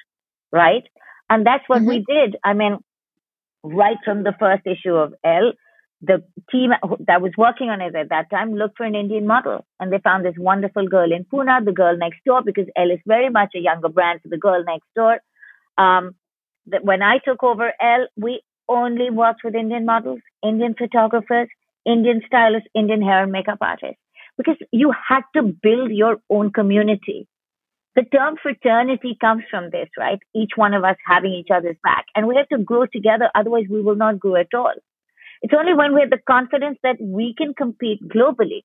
right? 0.52 0.84
And 1.30 1.46
that's 1.46 1.64
what 1.68 1.80
mm-hmm. 1.80 1.88
we 1.88 2.06
did. 2.08 2.36
I 2.44 2.54
mean, 2.54 2.78
right 3.64 3.98
from 4.04 4.24
the 4.24 4.36
first 4.40 4.64
issue 4.68 4.94
of 4.94 5.14
Elle, 5.24 5.54
the 6.02 6.24
team 6.52 6.72
that 7.08 7.22
was 7.22 7.32
working 7.38 7.70
on 7.70 7.82
it 7.82 7.96
at 7.96 8.10
that 8.10 8.30
time 8.30 8.54
looked 8.54 8.78
for 8.78 8.86
an 8.86 8.96
Indian 8.96 9.26
model 9.26 9.66
and 9.80 9.92
they 9.92 10.00
found 10.00 10.26
this 10.26 10.36
wonderful 10.38 10.88
girl 10.88 11.12
in 11.12 11.26
Pune, 11.26 11.66
the 11.66 11.72
girl 11.72 11.98
next 11.98 12.20
door, 12.26 12.42
because 12.44 12.66
Elle 12.76 12.92
is 12.92 13.00
very 13.06 13.30
much 13.30 13.54
a 13.56 13.60
younger 13.60 13.90
brand, 13.90 14.20
the 14.26 14.38
girl 14.38 14.64
next 14.64 14.88
door. 14.96 15.20
Um, 15.78 16.16
that 16.68 16.84
when 16.84 17.02
I 17.02 17.20
took 17.20 17.44
over 17.44 17.72
Elle, 17.80 18.08
we 18.18 18.42
only 18.68 19.10
worked 19.10 19.42
with 19.44 19.56
Indian 19.56 19.86
models, 19.86 20.20
Indian 20.44 20.76
photographers, 20.78 21.48
Indian 21.86 22.22
stylists, 22.26 22.68
Indian 22.74 23.02
hair 23.02 23.24
and 23.24 23.32
makeup 23.32 23.60
artists, 23.62 24.02
because 24.38 24.58
you 24.72 24.92
had 25.08 25.22
to 25.36 25.44
build 25.44 25.92
your 25.92 26.18
own 26.30 26.52
community. 26.52 27.28
The 27.96 28.04
term 28.04 28.36
fraternity 28.42 29.18
comes 29.22 29.44
from 29.50 29.70
this, 29.70 29.88
right? 29.98 30.20
Each 30.36 30.52
one 30.56 30.74
of 30.74 30.84
us 30.84 30.98
having 31.08 31.32
each 31.32 31.48
other's 31.54 31.78
back. 31.84 32.06
And 32.14 32.28
we 32.28 32.36
have 32.36 32.50
to 32.50 32.58
grow 32.58 32.86
together, 32.86 33.30
otherwise, 33.34 33.66
we 33.70 33.82
will 33.82 33.96
not 33.96 34.20
grow 34.20 34.36
at 34.36 34.54
all. 34.54 34.74
It's 35.42 35.54
only 35.58 35.74
when 35.74 35.94
we 35.94 36.02
have 36.02 36.10
the 36.10 36.20
confidence 36.28 36.78
that 36.84 36.98
we 37.00 37.34
can 37.38 37.54
compete 37.54 38.00
globally 38.08 38.64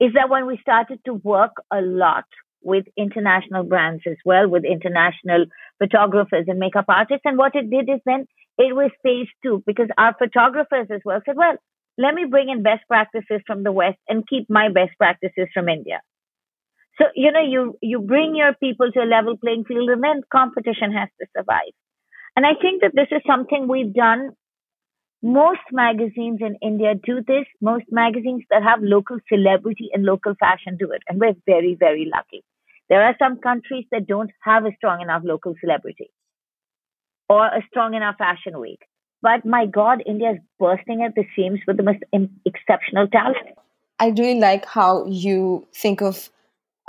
is 0.00 0.12
that 0.14 0.28
when 0.28 0.46
we 0.46 0.58
started 0.60 1.00
to 1.04 1.14
work 1.14 1.52
a 1.72 1.80
lot 1.80 2.24
with 2.62 2.84
international 2.96 3.64
brands 3.64 4.02
as 4.06 4.16
well, 4.24 4.48
with 4.48 4.64
international 4.64 5.46
photographers 5.78 6.44
and 6.48 6.58
makeup 6.58 6.86
artists. 6.88 7.22
And 7.24 7.38
what 7.38 7.54
it 7.54 7.70
did 7.70 7.88
is 7.88 8.00
then 8.04 8.26
it 8.58 8.74
was 8.74 8.90
phase 9.02 9.28
two 9.42 9.62
because 9.66 9.88
our 9.98 10.14
photographers 10.18 10.88
as 10.90 11.00
well 11.04 11.20
said, 11.24 11.36
well, 11.36 11.56
let 11.98 12.14
me 12.14 12.24
bring 12.24 12.48
in 12.48 12.62
best 12.62 12.82
practices 12.88 13.40
from 13.46 13.64
the 13.64 13.72
West 13.72 13.98
and 14.08 14.26
keep 14.28 14.48
my 14.48 14.68
best 14.68 14.92
practices 14.98 15.48
from 15.52 15.68
India. 15.68 16.00
So, 16.98 17.06
you 17.14 17.32
know, 17.32 17.42
you, 17.42 17.78
you 17.80 18.00
bring 18.00 18.34
your 18.34 18.54
people 18.54 18.90
to 18.92 19.00
a 19.02 19.04
level 19.04 19.36
playing 19.36 19.64
field 19.64 19.88
and 19.88 20.02
then 20.02 20.22
competition 20.30 20.92
has 20.92 21.08
to 21.20 21.26
survive. 21.36 21.72
And 22.36 22.46
I 22.46 22.54
think 22.60 22.82
that 22.82 22.92
this 22.94 23.08
is 23.10 23.22
something 23.26 23.68
we've 23.68 23.92
done. 23.92 24.30
Most 25.22 25.60
magazines 25.70 26.40
in 26.40 26.56
India 26.60 26.94
do 26.94 27.22
this. 27.26 27.46
Most 27.60 27.84
magazines 27.90 28.42
that 28.50 28.62
have 28.62 28.80
local 28.82 29.18
celebrity 29.28 29.88
and 29.92 30.04
local 30.04 30.34
fashion 30.38 30.76
do 30.76 30.90
it. 30.90 31.02
And 31.08 31.20
we're 31.20 31.34
very, 31.46 31.76
very 31.78 32.10
lucky. 32.12 32.42
There 32.88 33.02
are 33.04 33.14
some 33.18 33.38
countries 33.38 33.84
that 33.92 34.06
don't 34.06 34.30
have 34.42 34.66
a 34.66 34.72
strong 34.76 35.00
enough 35.00 35.22
local 35.24 35.54
celebrity 35.60 36.10
or 37.28 37.46
a 37.46 37.62
strong 37.68 37.94
enough 37.94 38.16
fashion 38.18 38.58
week. 38.60 38.80
But 39.22 39.46
my 39.46 39.66
God, 39.66 40.02
India 40.04 40.32
is 40.32 40.38
bursting 40.58 41.02
at 41.02 41.14
the 41.14 41.24
seams 41.36 41.60
with 41.66 41.76
the 41.76 41.84
most 41.84 42.02
exceptional 42.44 43.06
talent. 43.06 43.46
I 44.00 44.08
really 44.08 44.40
like 44.40 44.66
how 44.66 45.06
you 45.06 45.68
think 45.72 46.02
of 46.02 46.28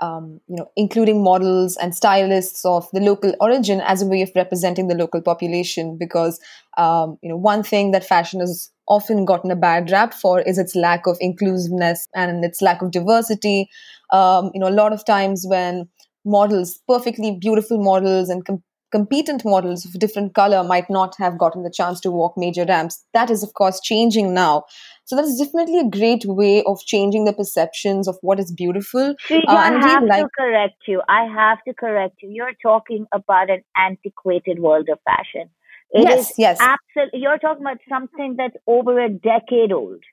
um, 0.01 0.41
you 0.47 0.55
know, 0.55 0.69
including 0.75 1.23
models 1.23 1.77
and 1.77 1.95
stylists 1.95 2.65
of 2.65 2.87
the 2.93 2.99
local 2.99 3.33
origin 3.39 3.81
as 3.81 4.01
a 4.01 4.05
way 4.07 4.21
of 4.21 4.31
representing 4.35 4.87
the 4.87 4.95
local 4.95 5.21
population. 5.21 5.97
Because 5.97 6.39
um, 6.77 7.17
you 7.21 7.29
know, 7.29 7.37
one 7.37 7.63
thing 7.63 7.91
that 7.91 8.03
fashion 8.05 8.39
has 8.39 8.71
often 8.87 9.25
gotten 9.25 9.51
a 9.51 9.55
bad 9.55 9.91
rap 9.91 10.13
for 10.13 10.41
is 10.41 10.57
its 10.57 10.75
lack 10.75 11.05
of 11.07 11.17
inclusiveness 11.21 12.07
and 12.15 12.43
its 12.43 12.61
lack 12.61 12.81
of 12.81 12.91
diversity. 12.91 13.69
Um, 14.11 14.51
you 14.53 14.59
know, 14.59 14.67
a 14.67 14.71
lot 14.71 14.93
of 14.93 15.05
times 15.05 15.45
when 15.47 15.87
models, 16.25 16.79
perfectly 16.87 17.37
beautiful 17.39 17.81
models 17.81 18.29
and 18.29 18.45
com- 18.45 18.63
competent 18.91 19.43
models 19.43 19.85
of 19.85 19.97
different 19.99 20.33
color 20.35 20.63
might 20.63 20.89
not 20.89 21.15
have 21.17 21.37
gotten 21.37 21.63
the 21.63 21.71
chance 21.71 21.99
to 22.01 22.11
walk 22.11 22.33
major 22.37 22.65
ramps. 22.65 23.03
That 23.13 23.29
is, 23.29 23.41
of 23.43 23.53
course, 23.53 23.79
changing 23.81 24.33
now. 24.33 24.63
So 25.05 25.15
that 25.17 25.25
is 25.25 25.37
definitely 25.37 25.79
a 25.79 25.89
great 25.89 26.25
way 26.25 26.63
of 26.63 26.79
changing 26.79 27.25
the 27.25 27.33
perceptions 27.33 28.07
of 28.07 28.17
what 28.21 28.39
is 28.39 28.51
beautiful. 28.51 29.15
Uh, 29.29 29.43
I 29.47 29.71
have 29.79 30.03
like- 30.03 30.23
to 30.23 30.29
correct 30.37 30.87
you. 30.87 31.01
I 31.09 31.25
have 31.25 31.63
to 31.67 31.73
correct 31.73 32.21
you. 32.21 32.29
You're 32.29 32.53
talking 32.61 33.05
about 33.11 33.49
an 33.49 33.63
antiquated 33.75 34.59
world 34.59 34.89
of 34.89 34.99
fashion. 35.05 35.49
It 35.91 36.03
yes, 36.03 36.33
yes. 36.37 36.57
Absolutely. 36.59 37.19
You're 37.19 37.37
talking 37.37 37.63
about 37.63 37.77
something 37.87 38.35
that's 38.37 38.55
over 38.65 38.99
a 38.99 39.09
decade 39.09 39.71
old, 39.71 40.03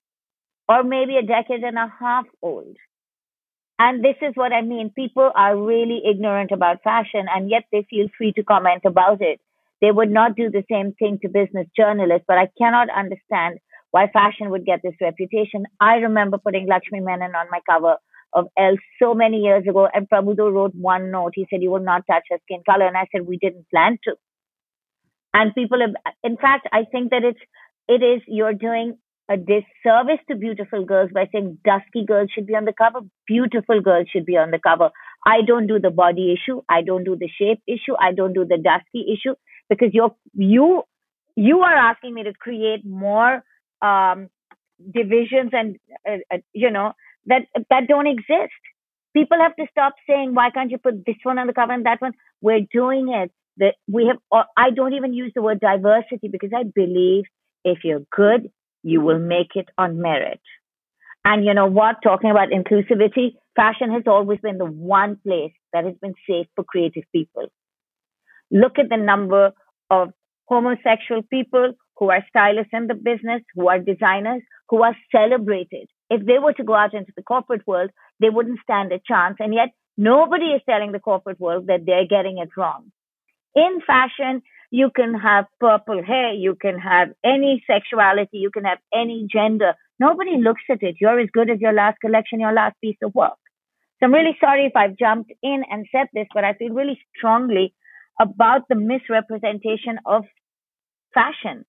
or 0.69 0.83
maybe 0.83 1.17
a 1.17 1.23
decade 1.23 1.63
and 1.63 1.79
a 1.79 1.91
half 1.99 2.27
old. 2.43 2.77
And 3.79 4.05
this 4.05 4.17
is 4.21 4.35
what 4.35 4.53
I 4.53 4.61
mean. 4.61 4.91
People 4.91 5.31
are 5.35 5.57
really 5.57 6.03
ignorant 6.05 6.51
about 6.51 6.83
fashion, 6.83 7.27
and 7.35 7.49
yet 7.49 7.65
they 7.73 7.87
feel 7.89 8.09
free 8.19 8.33
to 8.35 8.43
comment 8.43 8.83
about 8.85 9.23
it. 9.23 9.41
They 9.81 9.91
would 9.91 10.11
not 10.11 10.37
do 10.37 10.51
the 10.51 10.65
same 10.71 10.93
thing 10.93 11.19
to 11.23 11.29
business 11.29 11.67
journalists, 11.75 12.27
but 12.29 12.37
I 12.37 12.51
cannot 12.59 12.91
understand 12.91 13.59
why 13.91 14.09
fashion 14.09 14.51
would 14.51 14.65
get 14.65 14.81
this 14.83 14.95
reputation. 15.01 15.65
I 15.81 15.97
remember 15.97 16.39
putting 16.39 16.67
Lakshmi 16.69 17.01
Menon 17.01 17.35
on 17.35 17.47
my 17.51 17.61
cover 17.69 17.97
of 18.33 18.47
Elle 18.57 18.77
so 19.03 19.15
many 19.15 19.39
years 19.39 19.65
ago, 19.69 19.89
and 19.93 20.09
Prabuddha 20.09 20.53
wrote 20.53 20.75
one 20.75 21.11
note. 21.11 21.33
He 21.35 21.47
said, 21.51 21.63
You 21.63 21.71
will 21.71 21.81
not 21.81 22.07
touch 22.07 22.25
her 22.31 22.39
skin 22.45 22.63
color. 22.65 22.87
And 22.87 22.97
I 22.97 23.07
said, 23.13 23.27
We 23.27 23.39
didn't 23.39 23.67
plan 23.71 23.99
to. 24.05 24.15
And 25.35 25.55
people 25.55 25.81
have, 25.81 26.15
in 26.23 26.37
fact, 26.37 26.69
I 26.73 26.85
think 26.91 27.11
that 27.11 27.25
it's, 27.25 27.41
it 27.89 28.03
is, 28.03 28.23
you're 28.27 28.55
doing 28.55 28.99
a 29.29 29.37
disservice 29.37 30.19
to 30.29 30.37
beautiful 30.37 30.85
girls 30.85 31.11
by 31.15 31.29
saying 31.33 31.59
dusky 31.65 32.05
girls 32.05 32.31
should 32.35 32.47
be 32.47 32.57
on 32.57 32.65
the 32.65 32.73
cover, 32.73 33.01
beautiful 33.29 33.81
girls 33.81 34.09
should 34.13 34.27
be 34.27 34.37
on 34.37 34.51
the 34.51 34.59
cover. 34.59 34.91
I 35.25 35.43
don't 35.47 35.69
do 35.69 35.79
the 35.79 35.91
body 35.91 36.35
issue. 36.35 36.63
I 36.69 36.83
don't 36.83 37.05
do 37.05 37.17
the 37.17 37.29
shape 37.29 37.63
issue. 37.67 37.95
I 38.01 38.13
don't 38.13 38.33
do 38.33 38.45
the 38.45 38.59
dusky 38.59 39.07
issue 39.13 39.37
because 39.69 39.91
you're, 39.93 40.15
you, 40.35 40.83
you 41.37 41.61
are 41.61 41.75
asking 41.75 42.15
me 42.15 42.25
to 42.25 42.33
create 42.33 42.85
more 42.85 43.45
um, 43.83 44.29
divisions 44.93 45.51
and 45.53 45.77
uh, 46.09 46.19
uh, 46.33 46.39
you 46.53 46.71
know 46.71 46.93
that 47.27 47.43
that 47.71 47.89
don't 47.89 48.07
exist. 48.07 48.53
People 49.15 49.39
have 49.39 49.57
to 49.57 49.67
stop 49.71 49.95
saying, 50.09 50.35
"Why 50.35 50.51
can't 50.51 50.71
you 50.71 50.79
put 50.79 51.05
this 51.05 51.17
one 51.23 51.39
on 51.39 51.47
the 51.47 51.53
cover 51.53 51.73
and 51.73 51.87
that 51.87 52.01
one?" 52.01 52.13
We're 52.41 52.67
doing 52.73 53.13
it. 53.13 53.33
That 53.59 53.75
we 53.89 54.07
have. 54.07 54.19
Uh, 54.33 54.45
I 54.57 54.71
don't 54.71 54.95
even 54.95 55.13
use 55.13 55.33
the 55.35 55.43
word 55.43 55.61
diversity 55.61 56.29
because 56.29 56.51
I 56.57 56.65
believe 56.65 57.25
if 57.65 57.79
you're 57.85 58.03
good, 58.11 58.51
you 58.83 59.01
will 59.01 59.19
make 59.19 59.57
it 59.57 59.69
on 59.77 60.01
merit. 60.01 60.41
And 61.25 61.45
you 61.45 61.53
know 61.53 61.67
what? 61.67 61.97
Talking 62.03 62.31
about 62.31 62.49
inclusivity, 62.49 63.35
fashion 63.55 63.93
has 63.93 64.05
always 64.07 64.41
been 64.41 64.57
the 64.59 64.65
one 64.65 65.17
place 65.17 65.53
that 65.73 65.85
has 65.85 65.95
been 66.01 66.15
safe 66.29 66.47
for 66.57 66.65
creative 66.65 67.05
people. 67.13 67.49
Look 68.51 68.79
at 68.79 68.89
the 68.89 68.97
number 68.97 69.53
of 69.91 70.13
homosexual 70.47 71.23
people 71.23 71.75
who 72.00 72.11
are 72.11 72.25
stylists 72.28 72.73
in 72.73 72.87
the 72.88 72.95
business, 72.95 73.42
who 73.54 73.69
are 73.69 73.78
designers, 73.78 74.42
who 74.71 74.83
are 74.83 74.97
celebrated. 75.12 75.87
If 76.09 76.26
they 76.26 76.38
were 76.38 76.54
to 76.54 76.64
go 76.64 76.75
out 76.75 76.95
into 76.95 77.12
the 77.14 77.23
corporate 77.23 77.66
world, 77.66 77.90
they 78.19 78.30
wouldn't 78.30 78.59
stand 78.64 78.90
a 78.90 79.00
chance. 79.07 79.37
And 79.38 79.54
yet 79.54 79.69
nobody 79.97 80.47
is 80.47 80.62
telling 80.69 80.92
the 80.92 80.99
corporate 80.99 81.38
world 81.38 81.66
that 81.69 81.85
they're 81.85 82.09
getting 82.09 82.38
it 82.38 82.49
wrong. 82.57 82.90
In 83.54 83.80
fashion, 83.87 84.42
you 84.71 84.90
can 84.95 85.14
have 85.14 85.45
purple 85.61 86.02
hair, 86.02 86.32
you 86.32 86.54
can 86.54 86.78
have 86.78 87.08
any 87.25 87.63
sexuality, 87.67 88.39
you 88.39 88.50
can 88.50 88.65
have 88.65 88.78
any 88.95 89.26
gender. 89.30 89.75
Nobody 89.99 90.39
looks 90.39 90.63
at 90.71 90.82
it. 90.82 90.97
You're 91.00 91.21
as 91.21 91.28
good 91.32 91.50
as 91.50 91.60
your 91.60 91.75
last 91.75 92.00
collection, 92.00 92.41
your 92.41 92.52
last 92.52 92.76
piece 92.80 92.97
of 93.02 93.15
work. 93.15 93.39
So 93.99 94.06
I'm 94.06 94.15
really 94.15 94.39
sorry 94.41 94.65
if 94.65 94.75
I've 94.75 94.97
jumped 94.97 95.32
in 95.43 95.65
and 95.71 95.86
said 95.93 96.06
this, 96.15 96.26
but 96.32 96.45
I 96.45 96.54
feel 96.54 96.73
really 96.73 96.99
strongly 97.15 97.75
about 98.19 98.63
the 98.69 98.76
misrepresentation 98.76 99.99
of 100.06 100.25
fashion. 101.13 101.67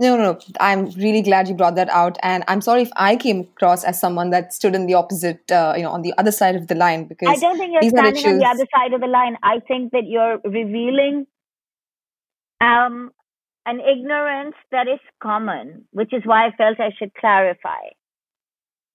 No, 0.00 0.16
no, 0.16 0.32
no. 0.32 0.38
I'm 0.58 0.86
really 0.92 1.22
glad 1.22 1.48
you 1.48 1.54
brought 1.54 1.76
that 1.76 1.88
out, 1.90 2.18
and 2.22 2.42
I'm 2.48 2.60
sorry 2.60 2.82
if 2.82 2.90
I 2.96 3.14
came 3.14 3.40
across 3.40 3.84
as 3.84 4.00
someone 4.00 4.30
that 4.30 4.52
stood 4.52 4.74
in 4.74 4.86
the 4.86 4.94
opposite, 4.94 5.50
uh, 5.50 5.74
you 5.76 5.82
know, 5.82 5.90
on 5.90 6.02
the 6.02 6.12
other 6.18 6.32
side 6.32 6.56
of 6.56 6.66
the 6.66 6.74
line. 6.74 7.04
Because 7.04 7.28
I 7.28 7.36
don't 7.36 7.56
think 7.58 7.72
you're 7.72 7.88
standing 7.88 8.26
on 8.26 8.38
the 8.38 8.46
other 8.46 8.66
side 8.74 8.94
of 8.94 9.00
the 9.00 9.06
line. 9.06 9.36
I 9.42 9.60
think 9.60 9.92
that 9.92 10.04
you're 10.06 10.38
revealing 10.44 11.26
um, 12.60 13.12
an 13.64 13.80
ignorance 13.80 14.56
that 14.72 14.88
is 14.88 14.98
common, 15.22 15.84
which 15.92 16.12
is 16.12 16.22
why 16.24 16.46
I 16.46 16.50
felt 16.56 16.80
I 16.80 16.90
should 16.98 17.14
clarify. 17.14 17.82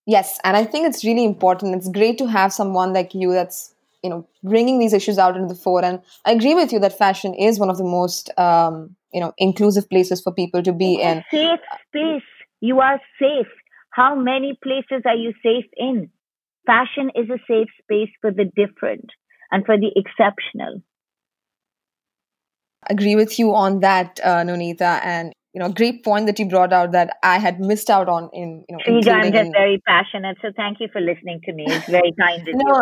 Yes, 0.06 0.40
and 0.44 0.58
I 0.58 0.66
think 0.66 0.88
it's 0.88 1.06
really 1.06 1.24
important. 1.24 1.76
It's 1.76 1.90
great 1.90 2.18
to 2.18 2.28
have 2.28 2.52
someone 2.52 2.92
like 2.92 3.14
you 3.14 3.32
that's 3.32 3.74
you 4.04 4.10
know 4.10 4.28
bringing 4.44 4.78
these 4.80 4.94
issues 4.94 5.18
out 5.18 5.38
into 5.38 5.48
the 5.48 5.60
fore. 5.60 5.86
And 5.86 6.02
I 6.26 6.34
agree 6.34 6.54
with 6.54 6.74
you 6.74 6.80
that 6.80 6.98
fashion 6.98 7.34
is 7.34 7.60
one 7.60 7.70
of 7.70 7.78
the 7.78 7.86
most 7.86 8.30
um, 8.38 8.97
you 9.14 9.22
know 9.22 9.34
inclusive 9.38 9.90
places 9.90 10.22
for 10.22 10.34
people 10.34 10.64
to 10.64 10.74
be 10.74 11.02
in 11.02 11.24
safe 11.32 11.60
space. 11.90 12.30
You 12.60 12.80
are 12.80 13.00
safe. 13.20 13.48
How 13.92 14.16
many 14.16 14.58
places 14.62 15.04
are 15.06 15.16
you 15.16 15.34
safe 15.44 15.66
in? 15.76 16.10
Fashion 16.66 17.12
is 17.16 17.30
a 17.30 17.40
safe 17.48 17.70
space 17.82 18.10
for 18.22 18.32
the 18.32 18.46
different 18.56 19.10
and 19.52 19.66
for 19.66 19.78
the 19.78 19.92
exceptional. 19.96 20.82
Agree 22.90 23.16
with 23.16 23.40
you 23.40 23.54
on 23.54 23.80
that 23.82 24.20
uh, 24.24 24.44
nonita 24.44 25.02
and 25.04 25.34
you 25.54 25.60
know 25.60 25.70
great 25.70 26.04
point 26.04 26.28
that 26.28 26.38
you 26.38 26.48
brought 26.48 26.72
out 26.72 26.92
that 26.92 27.18
i 27.24 27.40
had 27.40 27.60
missed 27.60 27.90
out 27.90 28.08
on 28.08 28.30
in 28.32 28.64
you 28.70 28.76
know 28.76 28.84
i'm 28.86 29.32
just 29.32 29.48
in... 29.48 29.52
very 29.52 29.82
passionate 29.88 30.38
so 30.42 30.50
thank 30.56 30.80
you 30.80 30.88
for 30.94 31.02
listening 31.02 31.40
to 31.46 31.54
me. 31.54 31.66
It's 31.68 31.90
very 31.90 32.14
kind 32.20 32.48
of 32.48 32.54
no, 32.54 32.76
you 32.76 32.82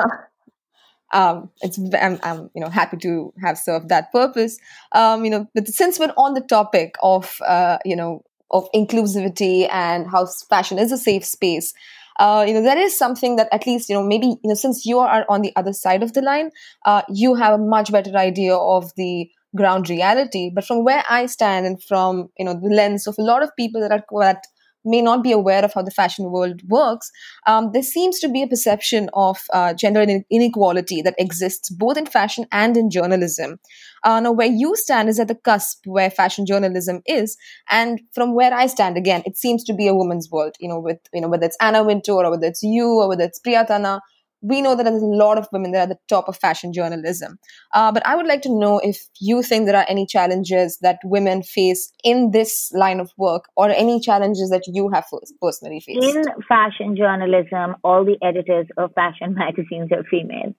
um, 1.14 1.50
it's 1.62 1.80
I'm, 2.00 2.20
I'm, 2.24 2.50
you 2.54 2.62
know 2.62 2.70
happy 2.70 2.98
to 2.98 3.34
have 3.44 3.58
served 3.58 3.90
that 3.90 4.12
purpose. 4.12 4.58
Um, 4.92 5.24
you 5.24 5.32
know, 5.32 5.48
but 5.54 5.68
since 5.68 6.00
we're 6.00 6.14
on 6.18 6.34
the 6.34 6.42
topic 6.42 6.96
of 7.02 7.38
uh, 7.46 7.78
you 7.86 7.96
know 7.96 8.24
of 8.52 8.68
inclusivity 8.74 9.68
and 9.72 10.08
how 10.10 10.28
fashion 10.50 10.80
is 10.80 10.92
a 10.92 10.98
safe 10.98 11.26
space, 11.26 11.74
uh, 12.20 12.44
you 12.48 12.54
know 12.54 12.62
that 12.62 12.78
is 12.78 12.98
something 12.98 13.36
that 13.36 13.48
at 13.52 13.66
least 13.66 13.90
you 13.90 13.96
know 13.96 14.04
maybe 14.04 14.28
you 14.28 14.40
know 14.50 14.56
since 14.56 14.86
you 14.86 15.00
are 15.00 15.26
on 15.30 15.42
the 15.42 15.54
other 15.56 15.74
side 15.74 16.04
of 16.04 16.14
the 16.14 16.22
line, 16.22 16.52
uh, 16.86 17.02
you 17.10 17.36
have 17.36 17.54
a 17.60 17.64
much 17.64 17.92
better 17.92 18.16
idea 18.18 18.56
of 18.56 18.92
the 18.96 19.30
ground 19.56 19.90
reality. 19.90 20.52
But 20.54 20.66
from 20.66 20.84
where 20.84 21.04
I 21.10 21.28
stand 21.28 21.66
and 21.66 21.82
from 21.82 22.30
you 22.38 22.46
know 22.46 22.54
the 22.54 22.70
lens 22.70 23.08
of 23.08 23.16
a 23.20 23.24
lot 23.24 23.44
of 23.44 23.56
people 23.56 23.82
that 23.82 23.92
are 23.92 24.04
that 24.22 24.46
may 24.86 25.02
not 25.02 25.24
be 25.24 25.32
aware 25.32 25.64
of 25.64 25.74
how 25.74 25.82
the 25.82 25.92
fashion 25.92 26.32
world 26.32 26.62
works, 26.68 27.12
um, 27.48 27.72
there 27.74 27.84
seems 27.84 28.20
to 28.20 28.30
be 28.30 28.44
a 28.44 28.48
perception 28.48 29.10
of 29.14 29.40
uh, 29.54 29.74
gender 29.74 30.06
inequality 30.30 31.02
that 31.02 31.16
exists 31.18 31.70
both 31.70 31.98
in 31.98 32.06
fashion 32.06 32.46
and 32.52 32.78
in 32.78 32.90
journalism. 32.90 33.60
Uh, 34.04 34.20
now, 34.20 34.32
where 34.32 34.48
you 34.48 34.76
stand 34.76 35.10
is 35.10 35.20
at 35.20 35.28
the 35.28 35.36
cusp 35.36 35.80
where 35.86 36.12
fashion 36.12 36.46
journalism 36.46 37.02
is, 37.08 37.38
and 37.70 38.02
from 38.14 38.36
where 38.36 38.54
I 38.54 38.68
stand, 38.68 38.98
again, 38.98 39.24
it 39.26 39.36
seems 39.36 39.64
to 39.64 39.74
be 39.74 39.88
a 39.88 39.96
woman's 39.96 40.30
world. 40.30 40.56
You 40.60 40.70
know, 40.70 40.80
with 40.80 41.00
you 41.12 41.22
know 41.22 41.28
whether 41.28 41.46
it's 41.46 41.58
Anna 41.60 41.84
Wintour 41.84 42.24
or 42.24 42.32
whether 42.32 42.48
it's 42.48 42.62
you 42.62 42.88
or 42.88 43.10
whether 43.10 43.24
it's 43.24 43.40
Priya 43.40 43.66
Tanna 43.66 44.02
we 44.46 44.62
know 44.62 44.76
that 44.76 44.84
there's 44.84 45.02
a 45.02 45.06
lot 45.06 45.38
of 45.38 45.48
women 45.52 45.72
that 45.72 45.80
are 45.80 45.84
at 45.84 45.90
the 45.90 45.98
top 46.08 46.28
of 46.28 46.38
fashion 46.38 46.72
journalism. 46.72 47.40
Uh, 47.74 47.92
but 47.92 48.06
I 48.06 48.16
would 48.16 48.28
like 48.28 48.44
to 48.44 48.50
know 48.50 48.80
if 48.80 49.00
you 49.20 49.42
think 49.42 49.66
there 49.66 49.76
are 49.76 49.86
any 49.90 50.06
challenges 50.06 50.78
that 50.82 51.00
women 51.04 51.42
face 51.42 51.92
in 52.04 52.32
this 52.32 52.72
line 52.74 53.00
of 53.00 53.12
work 53.18 53.46
or 53.56 53.70
any 53.70 54.00
challenges 54.00 54.50
that 54.52 54.64
you 54.68 54.90
have 54.90 55.06
personally 55.42 55.80
faced. 55.80 56.16
In 56.16 56.24
fashion 56.48 56.96
journalism, 56.96 57.76
all 57.84 58.06
the 58.06 58.18
editors 58.22 58.68
of 58.78 58.94
fashion 58.94 59.34
magazines 59.38 59.92
are 59.92 60.04
female, 60.04 60.54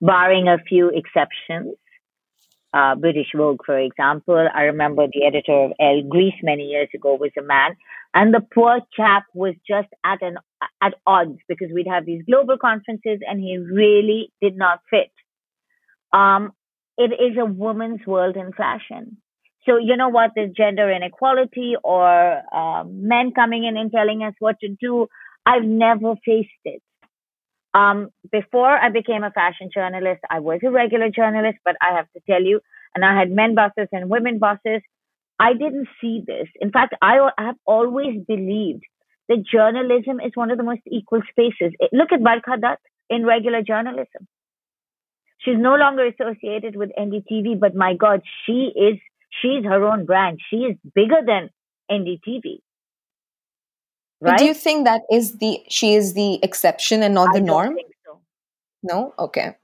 barring 0.00 0.46
a 0.46 0.58
few 0.58 0.90
exceptions. 0.90 1.74
Uh, 2.74 2.96
British 2.96 3.28
Vogue, 3.36 3.60
for 3.64 3.78
example. 3.78 4.48
I 4.52 4.62
remember 4.62 5.06
the 5.06 5.24
editor 5.24 5.66
of 5.66 5.72
Elle 5.78 6.02
Greece 6.08 6.34
many 6.42 6.64
years 6.64 6.88
ago 6.92 7.14
was 7.14 7.30
a 7.38 7.42
man. 7.42 7.76
And 8.14 8.34
the 8.34 8.40
poor 8.52 8.80
chap 8.96 9.24
was 9.32 9.54
just 9.68 9.88
at 10.04 10.22
an 10.22 10.38
at 10.82 10.94
odds 11.06 11.38
because 11.48 11.68
we'd 11.72 11.86
have 11.86 12.04
these 12.04 12.24
global 12.26 12.58
conferences 12.58 13.20
and 13.28 13.38
he 13.38 13.58
really 13.58 14.32
did 14.42 14.56
not 14.56 14.80
fit. 14.90 15.12
Um, 16.12 16.52
it 16.98 17.12
is 17.12 17.36
a 17.38 17.44
woman's 17.44 18.04
world 18.06 18.36
in 18.36 18.52
fashion. 18.52 19.18
So 19.66 19.78
you 19.78 19.96
know 19.96 20.08
what? 20.08 20.32
There's 20.34 20.52
gender 20.56 20.90
inequality 20.90 21.74
or 21.82 22.42
uh, 22.52 22.84
men 22.88 23.32
coming 23.34 23.64
in 23.64 23.76
and 23.76 23.92
telling 23.92 24.22
us 24.22 24.34
what 24.38 24.58
to 24.60 24.68
do. 24.68 25.06
I've 25.46 25.64
never 25.64 26.14
faced 26.24 26.50
it. 26.64 26.82
Um, 27.74 28.10
before 28.30 28.70
I 28.70 28.90
became 28.90 29.24
a 29.24 29.32
fashion 29.32 29.68
journalist, 29.74 30.20
I 30.30 30.38
was 30.38 30.60
a 30.64 30.70
regular 30.70 31.10
journalist, 31.10 31.58
but 31.64 31.76
I 31.82 31.96
have 31.96 32.06
to 32.12 32.20
tell 32.30 32.42
you, 32.42 32.60
and 32.94 33.04
I 33.04 33.18
had 33.18 33.30
men 33.30 33.54
bosses 33.56 33.88
and 33.92 34.08
women 34.08 34.38
bosses. 34.38 34.80
I 35.40 35.54
didn't 35.54 35.88
see 36.00 36.22
this. 36.24 36.46
In 36.60 36.70
fact, 36.70 36.94
I 37.02 37.28
have 37.36 37.56
always 37.66 38.22
believed 38.26 38.84
that 39.28 39.44
journalism 39.52 40.20
is 40.20 40.32
one 40.34 40.52
of 40.52 40.58
the 40.58 40.64
most 40.64 40.82
equal 40.86 41.22
spaces. 41.30 41.74
Look 41.92 42.12
at 42.12 42.20
Barkha 42.20 42.60
Dutt. 42.60 42.78
in 43.10 43.26
regular 43.26 43.62
journalism. 43.62 44.26
She's 45.38 45.58
no 45.58 45.74
longer 45.74 46.06
associated 46.06 46.76
with 46.76 46.90
NDTV, 46.98 47.60
but 47.60 47.74
my 47.74 47.94
God, 47.94 48.22
she 48.44 48.72
is, 48.74 48.98
she's 49.42 49.64
her 49.64 49.84
own 49.84 50.06
brand. 50.06 50.40
She 50.48 50.56
is 50.56 50.76
bigger 50.94 51.20
than 51.26 51.50
NDTV. 51.90 52.60
Right? 54.30 54.38
do 54.38 54.44
you 54.44 54.54
think 54.54 54.86
that 54.86 55.02
is 55.12 55.38
the, 55.38 55.60
she 55.68 55.94
is 55.94 56.14
the 56.14 56.42
exception 56.42 57.02
and 57.02 57.14
not 57.14 57.32
the 57.32 57.40
norm? 57.40 57.76
So. 58.06 58.20
No? 58.82 59.14
Okay. 59.18 59.56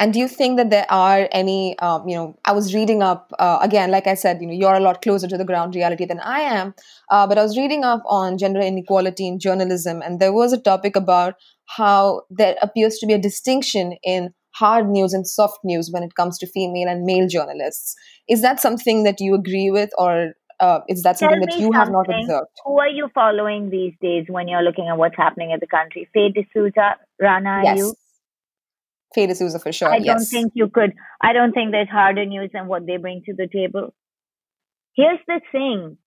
And 0.00 0.12
do 0.12 0.18
you 0.18 0.26
think 0.26 0.56
that 0.56 0.70
there 0.70 0.86
are 0.90 1.28
any, 1.30 1.78
um, 1.78 2.08
you 2.08 2.16
know, 2.16 2.36
I 2.44 2.52
was 2.52 2.74
reading 2.74 3.02
up, 3.02 3.32
uh, 3.38 3.58
again, 3.62 3.92
like 3.92 4.08
I 4.08 4.14
said, 4.14 4.40
you 4.40 4.48
know, 4.48 4.52
you're 4.52 4.74
a 4.74 4.80
lot 4.80 5.02
closer 5.02 5.28
to 5.28 5.38
the 5.38 5.44
ground 5.44 5.76
reality 5.76 6.04
than 6.04 6.18
I 6.18 6.40
am, 6.40 6.74
uh, 7.10 7.26
but 7.28 7.38
I 7.38 7.42
was 7.42 7.56
reading 7.56 7.84
up 7.84 8.02
on 8.06 8.36
gender 8.36 8.60
inequality 8.60 9.28
in 9.28 9.38
journalism, 9.38 10.02
and 10.02 10.18
there 10.18 10.32
was 10.32 10.52
a 10.52 10.60
topic 10.60 10.96
about 10.96 11.34
how 11.66 12.22
there 12.28 12.56
appears 12.60 12.98
to 12.98 13.06
be 13.06 13.12
a 13.12 13.18
distinction 13.18 13.96
in 14.02 14.34
hard 14.56 14.88
news 14.88 15.12
and 15.12 15.26
soft 15.26 15.58
news 15.64 15.90
when 15.92 16.02
it 16.02 16.16
comes 16.16 16.38
to 16.38 16.46
female 16.48 16.88
and 16.88 17.04
male 17.04 17.28
journalists. 17.28 17.94
Is 18.28 18.42
that 18.42 18.60
something 18.60 19.04
that 19.04 19.20
you 19.20 19.34
agree 19.34 19.70
with, 19.70 19.90
or 19.96 20.32
uh, 20.64 20.80
is 20.88 21.02
that 21.02 21.18
something 21.18 21.40
that 21.40 21.58
you 21.58 21.72
have 21.72 21.90
not 21.90 22.06
observed? 22.08 22.48
Who 22.64 22.78
are 22.78 22.88
you 22.88 23.08
following 23.14 23.70
these 23.70 23.94
days 24.00 24.24
when 24.28 24.48
you're 24.48 24.62
looking 24.62 24.88
at 24.88 24.96
what's 24.96 25.16
happening 25.16 25.50
in 25.50 25.60
the 25.60 25.66
country? 25.66 26.08
Faye 26.12 26.30
D'Souza, 26.30 26.96
Rana, 27.20 27.60
yes. 27.64 27.78
you? 27.78 27.94
Faye 29.14 29.26
D'Souza 29.26 29.58
for 29.58 29.72
sure. 29.72 29.92
I 29.92 29.96
yes. 29.96 30.06
don't 30.06 30.26
think 30.26 30.52
you 30.54 30.68
could. 30.68 30.92
I 31.20 31.32
don't 31.32 31.52
think 31.52 31.72
there's 31.72 31.88
harder 31.88 32.24
news 32.24 32.50
than 32.52 32.66
what 32.66 32.86
they 32.86 32.96
bring 32.96 33.22
to 33.26 33.34
the 33.34 33.46
table. 33.46 33.94
Here's 34.94 35.18
the 35.26 35.40
thing. 35.52 35.98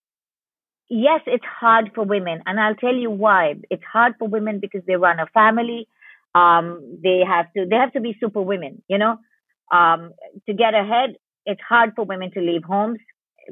Yes, 0.90 1.22
it's 1.28 1.46
hard 1.46 1.92
for 1.94 2.06
women, 2.06 2.42
and 2.46 2.60
I'll 2.60 2.76
tell 2.76 2.96
you 2.96 3.12
why. 3.12 3.56
It's 3.70 3.84
hard 3.92 4.14
for 4.18 4.28
women 4.28 4.60
because 4.60 4.82
they 4.88 4.96
run 4.96 5.20
a 5.20 5.28
family. 5.28 5.88
Um, 6.34 7.00
they 7.04 7.22
have 7.28 7.48
to. 7.56 7.66
They 7.70 7.76
have 7.76 7.94
to 7.94 8.02
be 8.02 8.16
super 8.20 8.42
women. 8.42 8.82
You 8.88 8.98
know, 8.98 9.18
um, 9.72 10.14
to 10.48 10.54
get 10.54 10.74
ahead. 10.74 11.18
It's 11.46 11.62
hard 11.62 11.94
for 11.96 12.04
women 12.04 12.32
to 12.32 12.42
leave 12.42 12.64
homes. 12.64 13.00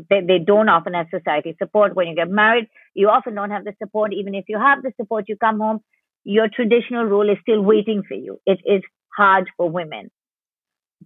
They, 0.09 0.21
they 0.21 0.39
don't 0.39 0.69
often 0.69 0.93
have 0.93 1.07
society 1.09 1.55
support. 1.57 1.95
When 1.95 2.07
you 2.07 2.15
get 2.15 2.29
married, 2.29 2.67
you 2.93 3.09
often 3.09 3.35
don't 3.35 3.51
have 3.51 3.65
the 3.65 3.73
support. 3.81 4.13
Even 4.13 4.35
if 4.35 4.45
you 4.47 4.59
have 4.59 4.81
the 4.83 4.91
support, 4.99 5.25
you 5.27 5.37
come 5.37 5.59
home, 5.59 5.81
your 6.23 6.47
traditional 6.49 7.05
role 7.05 7.29
is 7.29 7.37
still 7.41 7.61
waiting 7.61 8.03
for 8.07 8.15
you. 8.15 8.39
It 8.45 8.59
is 8.65 8.81
hard 9.15 9.49
for 9.57 9.69
women. 9.69 10.11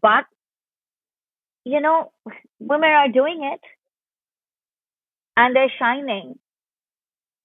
But, 0.02 0.26
you 1.66 1.82
know, 1.82 2.12
women 2.60 2.90
are 2.90 3.10
doing 3.10 3.44
it 3.44 3.62
and 5.36 5.56
they're 5.56 5.72
shining. 5.78 6.40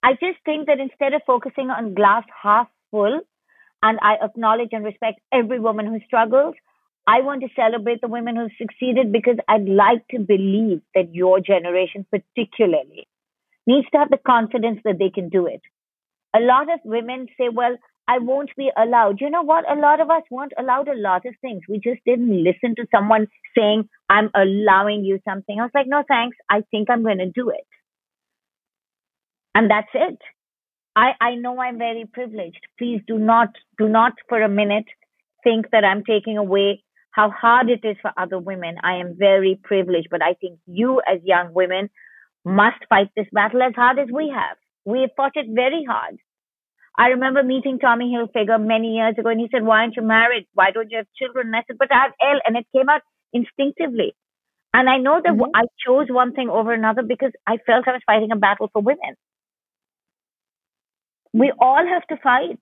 I 0.02 0.12
just 0.12 0.38
think 0.44 0.66
that 0.66 0.80
instead 0.80 1.14
of 1.14 1.22
focusing 1.26 1.70
on 1.70 1.94
glass 1.94 2.24
half 2.42 2.68
full, 2.90 3.20
and 3.82 3.98
I 4.00 4.16
acknowledge 4.22 4.70
and 4.72 4.84
respect 4.84 5.20
every 5.30 5.60
woman 5.60 5.86
who 5.86 6.00
struggles, 6.06 6.54
I 7.06 7.20
want 7.20 7.42
to 7.42 7.48
celebrate 7.54 8.00
the 8.00 8.08
women 8.08 8.36
who've 8.36 8.50
succeeded 8.56 9.12
because 9.12 9.36
I'd 9.46 9.68
like 9.68 10.06
to 10.08 10.18
believe 10.18 10.80
that 10.94 11.14
your 11.14 11.38
generation, 11.40 12.06
particularly, 12.10 13.06
needs 13.66 13.86
to 13.92 13.98
have 13.98 14.10
the 14.10 14.18
confidence 14.18 14.80
that 14.84 14.98
they 14.98 15.10
can 15.10 15.28
do 15.28 15.46
it. 15.46 15.60
A 16.34 16.40
lot 16.40 16.72
of 16.72 16.80
women 16.84 17.26
say, 17.38 17.48
well, 17.50 17.76
I 18.06 18.18
won't 18.18 18.50
be 18.56 18.70
allowed. 18.76 19.20
You 19.20 19.30
know 19.30 19.42
what? 19.42 19.70
A 19.70 19.78
lot 19.78 20.00
of 20.00 20.10
us 20.10 20.22
weren't 20.30 20.52
allowed 20.58 20.88
a 20.88 20.96
lot 20.96 21.24
of 21.26 21.34
things. 21.40 21.62
We 21.68 21.78
just 21.78 22.00
didn't 22.04 22.44
listen 22.44 22.74
to 22.76 22.86
someone 22.94 23.28
saying, 23.56 23.88
I'm 24.08 24.30
allowing 24.34 25.04
you 25.04 25.20
something. 25.26 25.58
I 25.58 25.62
was 25.62 25.70
like, 25.74 25.86
no, 25.86 26.02
thanks. 26.06 26.36
I 26.50 26.62
think 26.70 26.90
I'm 26.90 27.02
going 27.02 27.18
to 27.18 27.30
do 27.30 27.50
it. 27.50 27.66
And 29.54 29.70
that's 29.70 29.88
it. 29.94 30.18
I, 30.96 31.12
I 31.20 31.34
know 31.36 31.58
I'm 31.60 31.78
very 31.78 32.04
privileged. 32.12 32.60
Please 32.78 33.00
do 33.06 33.18
not, 33.18 33.48
do 33.78 33.88
not 33.88 34.12
for 34.28 34.40
a 34.42 34.48
minute 34.48 34.86
think 35.42 35.70
that 35.72 35.84
I'm 35.84 36.04
taking 36.04 36.38
away 36.38 36.83
how 37.14 37.30
hard 37.30 37.70
it 37.70 37.84
is 37.84 37.96
for 38.02 38.10
other 38.16 38.38
women. 38.38 38.76
I 38.82 38.96
am 38.96 39.16
very 39.16 39.58
privileged, 39.62 40.08
but 40.10 40.20
I 40.20 40.34
think 40.34 40.58
you 40.66 41.00
as 41.00 41.20
young 41.22 41.54
women 41.54 41.88
must 42.44 42.84
fight 42.88 43.08
this 43.16 43.28
battle 43.32 43.62
as 43.62 43.72
hard 43.76 44.00
as 44.00 44.08
we 44.12 44.32
have. 44.34 44.56
We 44.84 45.02
have 45.02 45.10
fought 45.16 45.36
it 45.36 45.46
very 45.48 45.84
hard. 45.88 46.18
I 46.98 47.08
remember 47.08 47.42
meeting 47.42 47.78
Tommy 47.78 48.12
Hilfiger 48.12 48.60
many 48.60 48.96
years 48.96 49.14
ago 49.16 49.28
and 49.28 49.40
he 49.40 49.48
said, 49.52 49.64
Why 49.64 49.80
aren't 49.80 49.96
you 49.96 50.02
married? 50.02 50.46
Why 50.54 50.72
don't 50.72 50.90
you 50.90 50.98
have 50.98 51.06
children? 51.16 51.46
And 51.46 51.56
I 51.56 51.62
said, 51.66 51.78
But 51.78 51.92
I 51.92 52.02
have 52.02 52.12
Elle. 52.20 52.40
And 52.46 52.56
it 52.56 52.66
came 52.74 52.88
out 52.88 53.02
instinctively. 53.32 54.14
And 54.72 54.90
I 54.90 54.98
know 54.98 55.20
that 55.22 55.32
mm-hmm. 55.32 55.54
I 55.54 55.62
chose 55.86 56.06
one 56.10 56.34
thing 56.34 56.48
over 56.50 56.72
another 56.72 57.02
because 57.02 57.32
I 57.46 57.58
felt 57.64 57.86
I 57.86 57.92
was 57.92 58.02
fighting 58.06 58.32
a 58.32 58.36
battle 58.36 58.70
for 58.72 58.82
women. 58.82 59.14
We 61.32 61.52
all 61.58 61.84
have 61.86 62.06
to 62.08 62.16
fight. 62.22 62.60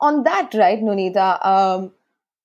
On 0.00 0.22
that, 0.24 0.54
right, 0.54 0.78
Nonita, 0.78 1.46
um, 1.46 1.92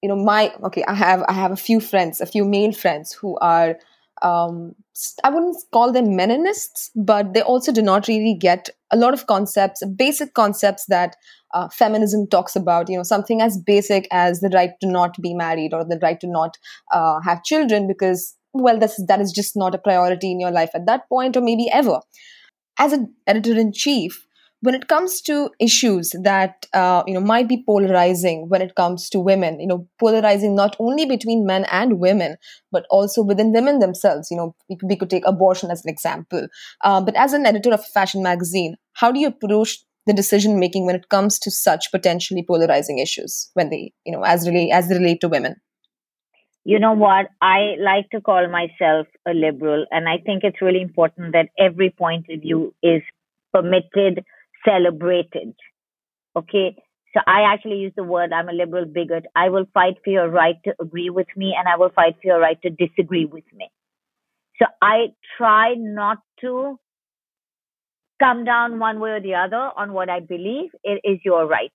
you 0.01 0.09
know, 0.09 0.15
my 0.15 0.53
okay, 0.63 0.83
I 0.87 0.93
have 0.93 1.23
I 1.27 1.33
have 1.33 1.51
a 1.51 1.55
few 1.55 1.79
friends, 1.79 2.21
a 2.21 2.25
few 2.25 2.45
male 2.45 2.71
friends 2.71 3.11
who 3.13 3.37
are 3.39 3.77
um, 4.21 4.75
I 5.23 5.29
wouldn't 5.29 5.57
call 5.71 5.91
them 5.91 6.07
meninists, 6.17 6.89
but 6.95 7.33
they 7.33 7.41
also 7.41 7.71
do 7.71 7.81
not 7.81 8.07
really 8.07 8.33
get 8.33 8.69
a 8.91 8.97
lot 8.97 9.13
of 9.13 9.27
concepts, 9.27 9.85
basic 9.97 10.33
concepts 10.33 10.85
that 10.87 11.17
uh, 11.53 11.67
feminism 11.69 12.27
talks 12.27 12.55
about. 12.55 12.89
You 12.89 12.97
know, 12.97 13.03
something 13.03 13.41
as 13.41 13.57
basic 13.57 14.07
as 14.11 14.39
the 14.39 14.49
right 14.49 14.71
to 14.81 14.87
not 14.87 15.21
be 15.21 15.33
married 15.33 15.73
or 15.73 15.83
the 15.83 15.99
right 16.01 16.19
to 16.21 16.27
not 16.27 16.57
uh, 16.91 17.19
have 17.21 17.43
children, 17.43 17.87
because 17.87 18.35
well, 18.53 18.79
that's 18.79 19.03
that 19.07 19.19
is 19.19 19.31
just 19.31 19.57
not 19.57 19.75
a 19.75 19.79
priority 19.79 20.31
in 20.31 20.39
your 20.39 20.51
life 20.51 20.71
at 20.73 20.85
that 20.85 21.09
point, 21.09 21.35
or 21.35 21.41
maybe 21.41 21.69
ever. 21.71 21.99
As 22.77 22.93
an 22.93 23.13
editor 23.27 23.57
in 23.57 23.73
chief, 23.73 24.25
when 24.65 24.73
it 24.73 24.87
comes 24.87 25.21
to 25.21 25.51
issues 25.59 26.13
that 26.23 26.65
uh, 26.73 27.03
you 27.05 27.13
know 27.13 27.19
might 27.19 27.47
be 27.47 27.63
polarizing 27.65 28.49
when 28.49 28.61
it 28.61 28.73
comes 28.75 29.09
to 29.09 29.19
women 29.19 29.59
you 29.59 29.67
know 29.67 29.87
polarizing 29.99 30.55
not 30.55 30.75
only 30.79 31.05
between 31.05 31.45
men 31.45 31.65
and 31.71 31.99
women 31.99 32.35
but 32.71 32.85
also 32.89 33.21
within 33.21 33.53
women 33.53 33.79
themselves 33.79 34.31
you 34.31 34.37
know 34.37 34.55
we 34.69 34.75
could, 34.75 34.89
we 34.89 34.95
could 34.95 35.09
take 35.09 35.27
abortion 35.27 35.69
as 35.69 35.85
an 35.85 35.89
example. 35.89 36.47
Uh, 36.81 36.99
but 36.99 37.15
as 37.15 37.33
an 37.33 37.45
editor 37.45 37.71
of 37.71 37.79
a 37.79 37.91
fashion 37.93 38.23
magazine 38.23 38.75
how 38.93 39.11
do 39.11 39.19
you 39.19 39.27
approach 39.27 39.77
the 40.07 40.13
decision 40.13 40.59
making 40.59 40.85
when 40.85 40.95
it 40.95 41.09
comes 41.09 41.37
to 41.39 41.51
such 41.51 41.91
potentially 41.91 42.43
polarizing 42.43 42.99
issues 42.99 43.51
when 43.53 43.69
they 43.69 43.93
you 44.03 44.11
know 44.11 44.23
as 44.23 44.47
relate 44.47 44.71
as 44.71 44.89
they 44.89 44.97
relate 44.97 45.21
to 45.21 45.29
women? 45.29 45.55
You 46.67 46.79
know 46.79 46.93
what? 46.93 47.27
I 47.43 47.75
like 47.79 48.09
to 48.09 48.21
call 48.21 48.47
myself 48.49 49.05
a 49.27 49.33
liberal 49.33 49.85
and 49.91 50.07
i 50.09 50.17
think 50.25 50.43
it's 50.43 50.61
really 50.61 50.81
important 50.81 51.33
that 51.33 51.49
every 51.59 51.89
point 51.91 52.25
of 52.29 52.41
view 52.41 52.73
is 52.83 53.01
permitted 53.53 54.23
celebrated. 54.65 55.53
Okay. 56.35 56.75
So 57.13 57.21
I 57.25 57.53
actually 57.53 57.77
use 57.77 57.93
the 57.95 58.03
word 58.03 58.33
I'm 58.33 58.49
a 58.49 58.53
liberal 58.53 58.85
bigot. 58.85 59.25
I 59.35 59.49
will 59.49 59.65
fight 59.73 59.95
for 60.03 60.09
your 60.09 60.29
right 60.29 60.57
to 60.65 60.73
agree 60.81 61.09
with 61.09 61.27
me 61.37 61.55
and 61.57 61.67
I 61.67 61.77
will 61.77 61.91
fight 61.95 62.15
for 62.21 62.27
your 62.27 62.39
right 62.39 62.61
to 62.63 62.69
disagree 62.69 63.25
with 63.25 63.45
me. 63.53 63.69
So 64.59 64.65
I 64.81 65.07
try 65.37 65.75
not 65.77 66.17
to 66.41 66.77
come 68.19 68.43
down 68.45 68.79
one 68.79 68.99
way 68.99 69.11
or 69.11 69.21
the 69.21 69.35
other 69.35 69.71
on 69.77 69.93
what 69.93 70.09
I 70.09 70.19
believe. 70.19 70.71
It 70.83 71.01
is 71.03 71.19
your 71.23 71.45
right. 71.47 71.71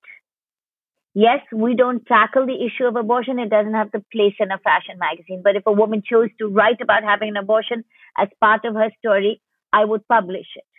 Yes, 1.15 1.41
we 1.53 1.75
don't 1.75 2.07
tackle 2.07 2.47
the 2.47 2.65
issue 2.65 2.85
of 2.85 2.97
abortion. 2.97 3.39
It 3.39 3.51
doesn't 3.51 3.75
have 3.75 3.91
the 3.91 4.05
place 4.13 4.35
in 4.39 4.51
a 4.53 4.59
fashion 4.59 4.99
magazine. 4.99 5.41
But 5.43 5.57
if 5.57 5.65
a 5.67 5.73
woman 5.73 6.03
chose 6.09 6.29
to 6.39 6.49
write 6.49 6.81
about 6.81 7.03
having 7.03 7.31
an 7.31 7.37
abortion 7.37 7.85
as 8.17 8.29
part 8.41 8.65
of 8.65 8.75
her 8.75 8.91
story, 8.99 9.41
I 9.73 9.85
would 9.85 10.07
publish 10.07 10.47
it. 10.55 10.70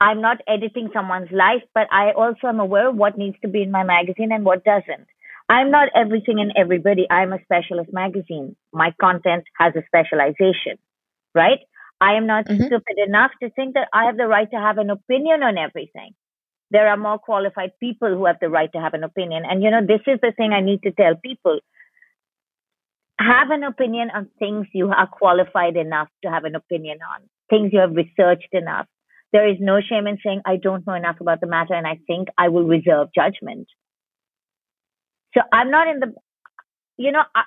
I'm 0.00 0.20
not 0.20 0.38
editing 0.46 0.90
someone's 0.92 1.30
life, 1.32 1.62
but 1.74 1.88
I 1.90 2.12
also 2.12 2.48
am 2.48 2.60
aware 2.60 2.88
of 2.88 2.96
what 2.96 3.16
needs 3.16 3.36
to 3.42 3.48
be 3.48 3.62
in 3.62 3.70
my 3.70 3.82
magazine 3.82 4.30
and 4.30 4.44
what 4.44 4.64
doesn't. 4.64 5.06
I'm 5.48 5.70
not 5.70 5.88
everything 5.94 6.40
and 6.40 6.52
everybody. 6.56 7.06
I'm 7.08 7.32
a 7.32 7.42
specialist 7.42 7.92
magazine. 7.92 8.56
My 8.72 8.92
content 9.00 9.44
has 9.58 9.74
a 9.76 9.84
specialization, 9.86 10.78
right? 11.34 11.60
I 12.00 12.14
am 12.14 12.26
not 12.26 12.46
mm-hmm. 12.46 12.66
stupid 12.66 12.98
enough 13.06 13.30
to 13.42 13.48
think 13.50 13.74
that 13.74 13.88
I 13.92 14.04
have 14.04 14.16
the 14.16 14.26
right 14.26 14.50
to 14.50 14.56
have 14.56 14.78
an 14.78 14.90
opinion 14.90 15.42
on 15.42 15.56
everything. 15.56 16.14
There 16.70 16.88
are 16.88 16.96
more 16.96 17.18
qualified 17.18 17.72
people 17.78 18.08
who 18.08 18.26
have 18.26 18.38
the 18.40 18.50
right 18.50 18.70
to 18.72 18.80
have 18.80 18.92
an 18.94 19.04
opinion. 19.04 19.44
And, 19.48 19.62
you 19.62 19.70
know, 19.70 19.86
this 19.86 20.00
is 20.06 20.18
the 20.20 20.32
thing 20.36 20.52
I 20.52 20.60
need 20.60 20.82
to 20.82 20.90
tell 20.90 21.14
people. 21.14 21.60
Have 23.18 23.50
an 23.50 23.62
opinion 23.62 24.10
on 24.14 24.28
things 24.38 24.66
you 24.74 24.90
are 24.90 25.06
qualified 25.06 25.76
enough 25.76 26.08
to 26.22 26.30
have 26.30 26.44
an 26.44 26.54
opinion 26.54 26.98
on, 27.14 27.22
things 27.48 27.72
you 27.72 27.78
have 27.78 27.94
researched 27.94 28.52
enough 28.52 28.88
there 29.36 29.50
is 29.50 29.58
no 29.60 29.80
shame 29.86 30.06
in 30.06 30.16
saying, 30.24 30.40
I 30.46 30.56
don't 30.56 30.86
know 30.86 30.94
enough 30.94 31.20
about 31.20 31.42
the 31.42 31.46
matter 31.46 31.74
and 31.74 31.86
I 31.86 31.98
think 32.06 32.28
I 32.38 32.48
will 32.48 32.64
reserve 32.64 33.08
judgment. 33.14 33.68
So 35.34 35.42
I'm 35.52 35.70
not 35.70 35.88
in 35.88 36.00
the, 36.00 36.14
you 36.96 37.12
know, 37.12 37.22
I, 37.34 37.42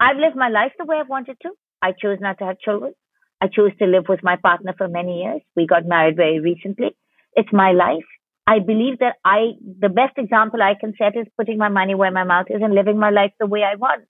I've 0.00 0.16
lived 0.16 0.34
my 0.34 0.48
life 0.48 0.72
the 0.76 0.84
way 0.84 0.96
I've 0.96 1.08
wanted 1.08 1.36
to. 1.42 1.50
I 1.80 1.92
chose 1.92 2.18
not 2.20 2.38
to 2.38 2.46
have 2.46 2.58
children. 2.58 2.92
I 3.40 3.46
chose 3.46 3.70
to 3.78 3.86
live 3.86 4.06
with 4.08 4.24
my 4.24 4.34
partner 4.34 4.74
for 4.76 4.88
many 4.88 5.22
years. 5.22 5.42
We 5.54 5.68
got 5.68 5.86
married 5.86 6.16
very 6.16 6.40
recently. 6.40 6.96
It's 7.34 7.52
my 7.52 7.70
life. 7.70 8.08
I 8.48 8.58
believe 8.58 8.98
that 8.98 9.14
I, 9.24 9.52
the 9.78 9.90
best 9.90 10.18
example 10.18 10.60
I 10.60 10.74
can 10.74 10.94
set 10.98 11.16
is 11.16 11.28
putting 11.36 11.58
my 11.58 11.68
money 11.68 11.94
where 11.94 12.10
my 12.10 12.24
mouth 12.24 12.46
is 12.50 12.62
and 12.62 12.74
living 12.74 12.98
my 12.98 13.10
life 13.10 13.30
the 13.38 13.46
way 13.46 13.62
I 13.62 13.76
want. 13.76 14.06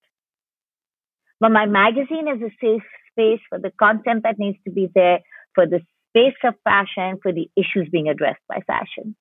But 1.41 1.53
my 1.53 1.67
magazine 1.67 2.27
is 2.27 2.41
a 2.41 2.57
safe 2.59 2.89
space 3.13 3.41
for 3.51 3.59
the 3.59 3.73
content 3.79 4.23
that 4.23 4.39
needs 4.39 4.57
to 4.65 4.71
be 4.71 4.89
there, 4.95 5.19
for 5.55 5.67
the 5.67 5.81
space 6.19 6.39
of 6.45 6.55
fashion 6.65 7.19
for 7.23 7.33
the 7.33 7.49
issues 7.57 7.89
being 7.91 8.09
addressed 8.09 8.41
by 8.49 8.61
fashion. 8.67 9.17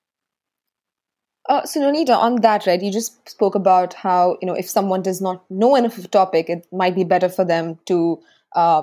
Uh, 1.48 1.64
so, 1.64 1.80
Nonita, 1.80 2.14
on 2.14 2.36
that, 2.42 2.66
right, 2.66 2.82
you 2.82 2.92
just 2.92 3.28
spoke 3.28 3.54
about 3.54 3.94
how, 3.94 4.36
you 4.42 4.46
know, 4.46 4.54
if 4.54 4.68
someone 4.68 5.00
does 5.00 5.20
not 5.20 5.50
know 5.50 5.76
enough 5.76 5.96
of 5.96 6.04
a 6.04 6.08
topic, 6.08 6.50
it 6.50 6.66
might 6.70 6.94
be 6.94 7.04
better 7.04 7.28
for 7.28 7.44
them 7.44 7.78
to, 7.86 8.20
uh, 8.54 8.82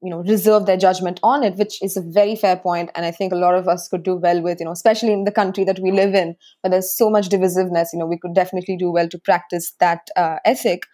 you 0.00 0.10
know, 0.10 0.18
reserve 0.18 0.66
their 0.66 0.76
judgment 0.76 1.18
on 1.24 1.42
it, 1.42 1.56
which 1.56 1.82
is 1.82 1.96
a 1.96 2.02
very 2.02 2.36
fair 2.36 2.56
point. 2.56 2.90
And 2.94 3.04
I 3.04 3.10
think 3.10 3.32
a 3.32 3.36
lot 3.36 3.56
of 3.56 3.66
us 3.66 3.88
could 3.88 4.04
do 4.04 4.14
well 4.14 4.40
with, 4.42 4.60
you 4.60 4.66
know, 4.66 4.70
especially 4.70 5.12
in 5.12 5.24
the 5.24 5.32
country 5.32 5.64
that 5.64 5.80
we 5.80 5.90
live 5.90 6.14
in, 6.14 6.36
where 6.60 6.70
there's 6.70 6.96
so 6.96 7.10
much 7.10 7.30
divisiveness, 7.30 7.88
you 7.92 7.98
know, 7.98 8.06
we 8.06 8.18
could 8.18 8.34
definitely 8.34 8.76
do 8.76 8.92
well 8.92 9.08
to 9.08 9.18
practice 9.18 9.72
that 9.80 10.08
uh, 10.14 10.36
ethic. 10.44 10.86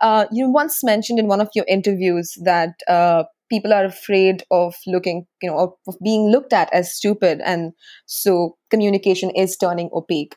Uh, 0.00 0.26
you 0.30 0.50
once 0.50 0.84
mentioned 0.84 1.18
in 1.18 1.26
one 1.26 1.40
of 1.40 1.48
your 1.54 1.64
interviews 1.68 2.36
that 2.42 2.80
uh, 2.88 3.24
people 3.50 3.72
are 3.72 3.84
afraid 3.84 4.44
of 4.50 4.74
looking, 4.86 5.26
you 5.42 5.50
know, 5.50 5.76
of 5.86 5.94
being 6.02 6.30
looked 6.30 6.52
at 6.52 6.72
as 6.72 6.94
stupid. 6.94 7.40
And 7.44 7.72
so 8.06 8.56
communication 8.70 9.30
is 9.30 9.56
turning 9.56 9.90
opaque 9.92 10.36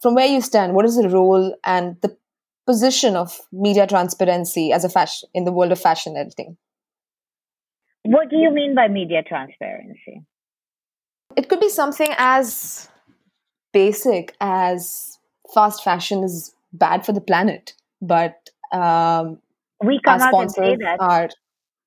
from 0.00 0.14
where 0.14 0.26
you 0.26 0.40
stand, 0.40 0.74
what 0.74 0.84
is 0.84 0.96
the 0.96 1.08
role 1.08 1.54
and 1.64 1.96
the 2.00 2.16
position 2.66 3.16
of 3.16 3.38
media 3.52 3.86
transparency 3.86 4.72
as 4.72 4.84
a 4.84 4.88
fashion 4.88 5.28
in 5.34 5.44
the 5.44 5.52
world 5.52 5.72
of 5.72 5.80
fashion 5.80 6.16
editing? 6.16 6.56
What 8.04 8.30
do 8.30 8.36
you 8.36 8.50
mean 8.50 8.74
by 8.74 8.88
media 8.88 9.22
transparency? 9.22 10.24
It 11.36 11.48
could 11.48 11.60
be 11.60 11.68
something 11.68 12.12
as 12.16 12.88
basic 13.72 14.34
as 14.40 15.18
fast 15.54 15.84
fashion 15.84 16.24
is 16.24 16.54
bad 16.72 17.04
for 17.04 17.12
the 17.12 17.20
planet, 17.20 17.74
but 18.00 18.50
um, 18.72 19.38
we 19.84 20.00
come 20.04 20.20
out 20.20 20.34
and 20.34 20.50
say 20.50 20.76
that. 20.76 20.96
Are, 21.00 21.28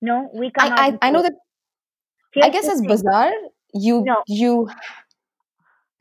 no, 0.01 0.29
we 0.33 0.51
come 0.51 0.71
I, 0.71 0.87
out. 0.87 0.93
I, 1.01 1.07
I 1.07 1.11
know 1.11 1.21
that. 1.21 1.33
I 2.41 2.49
guess 2.49 2.67
as 2.67 2.81
Bazaar, 2.81 3.31
you 3.73 4.03
no. 4.03 4.23
you. 4.27 4.69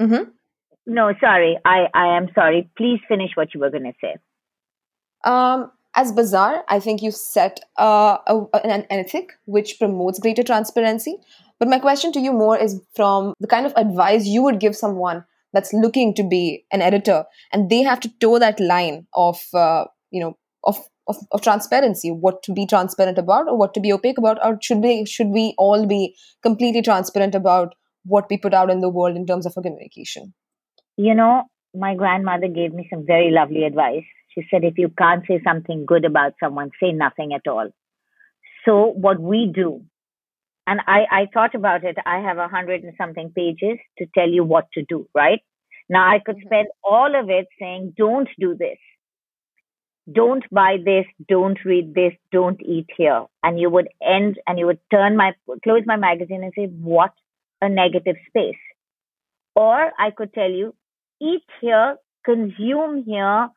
Mm-hmm. 0.00 0.30
No, 0.86 1.12
sorry. 1.20 1.58
I, 1.64 1.86
I 1.94 2.16
am 2.16 2.28
sorry. 2.34 2.70
Please 2.76 3.00
finish 3.06 3.30
what 3.34 3.54
you 3.54 3.60
were 3.60 3.70
going 3.70 3.84
to 3.84 3.92
say. 4.00 4.16
Um, 5.24 5.70
as 5.94 6.10
Bazaar, 6.10 6.64
I 6.68 6.80
think 6.80 7.02
you 7.02 7.10
set 7.10 7.60
uh, 7.78 8.18
a, 8.26 8.66
an 8.66 8.86
ethic 8.90 9.32
which 9.44 9.78
promotes 9.78 10.18
greater 10.18 10.42
transparency. 10.42 11.18
But 11.58 11.68
my 11.68 11.78
question 11.78 12.12
to 12.12 12.20
you 12.20 12.32
more 12.32 12.58
is 12.58 12.80
from 12.96 13.34
the 13.38 13.46
kind 13.46 13.66
of 13.66 13.74
advice 13.76 14.26
you 14.26 14.42
would 14.42 14.58
give 14.58 14.74
someone 14.74 15.24
that's 15.52 15.72
looking 15.72 16.14
to 16.14 16.24
be 16.24 16.64
an 16.72 16.80
editor 16.80 17.24
and 17.52 17.70
they 17.70 17.82
have 17.82 18.00
to 18.00 18.10
toe 18.18 18.38
that 18.38 18.58
line 18.58 19.06
of, 19.14 19.40
uh, 19.54 19.84
you 20.10 20.20
know, 20.20 20.36
of, 20.64 20.78
of, 21.08 21.16
of 21.32 21.42
transparency, 21.42 22.10
what 22.10 22.42
to 22.44 22.52
be 22.52 22.66
transparent 22.66 23.18
about 23.18 23.48
or 23.48 23.56
what 23.56 23.74
to 23.74 23.80
be 23.80 23.92
opaque 23.92 24.18
about, 24.18 24.38
or 24.44 24.58
should 24.62 24.78
we, 24.78 25.04
should 25.04 25.28
we 25.28 25.54
all 25.58 25.86
be 25.86 26.14
completely 26.42 26.82
transparent 26.82 27.34
about 27.34 27.74
what 28.04 28.26
we 28.30 28.36
put 28.38 28.54
out 28.54 28.70
in 28.70 28.80
the 28.80 28.88
world 28.88 29.16
in 29.16 29.26
terms 29.26 29.46
of 29.46 29.54
a 29.56 29.62
communication? 29.62 30.34
You 30.96 31.14
know, 31.14 31.44
my 31.74 31.94
grandmother 31.94 32.48
gave 32.48 32.72
me 32.74 32.86
some 32.92 33.06
very 33.06 33.30
lovely 33.30 33.64
advice. 33.64 34.04
She 34.34 34.42
said, 34.50 34.64
if 34.64 34.78
you 34.78 34.88
can't 34.88 35.24
say 35.26 35.40
something 35.44 35.84
good 35.86 36.04
about 36.04 36.34
someone, 36.42 36.70
say 36.80 36.92
nothing 36.92 37.32
at 37.32 37.50
all. 37.50 37.70
So 38.64 38.86
what 38.86 39.20
we 39.20 39.50
do, 39.52 39.82
and 40.66 40.80
I, 40.86 41.00
I 41.10 41.28
thought 41.34 41.54
about 41.54 41.84
it, 41.84 41.96
I 42.06 42.20
have 42.20 42.38
a 42.38 42.48
hundred 42.48 42.84
and 42.84 42.94
something 42.96 43.32
pages 43.34 43.78
to 43.98 44.06
tell 44.14 44.28
you 44.28 44.44
what 44.44 44.66
to 44.74 44.84
do, 44.88 45.08
right? 45.14 45.40
Now 45.88 46.08
I 46.08 46.20
could 46.24 46.36
mm-hmm. 46.36 46.46
spend 46.46 46.68
all 46.84 47.18
of 47.18 47.28
it 47.28 47.46
saying, 47.58 47.94
don't 47.96 48.28
do 48.38 48.54
this. 48.56 48.78
Don't 50.10 50.44
buy 50.50 50.78
this, 50.84 51.06
don't 51.28 51.58
read 51.64 51.94
this, 51.94 52.12
don't 52.32 52.60
eat 52.62 52.86
here. 52.96 53.24
And 53.42 53.60
you 53.60 53.70
would 53.70 53.88
end 54.02 54.38
and 54.46 54.58
you 54.58 54.66
would 54.66 54.80
turn 54.90 55.16
my, 55.16 55.32
close 55.62 55.82
my 55.86 55.96
magazine 55.96 56.42
and 56.42 56.52
say, 56.56 56.66
what 56.66 57.12
a 57.60 57.68
negative 57.68 58.16
space. 58.28 58.58
Or 59.54 59.92
I 59.98 60.10
could 60.10 60.32
tell 60.34 60.50
you, 60.50 60.74
eat 61.20 61.44
here, 61.60 61.96
consume 62.24 63.04
here, 63.04 63.48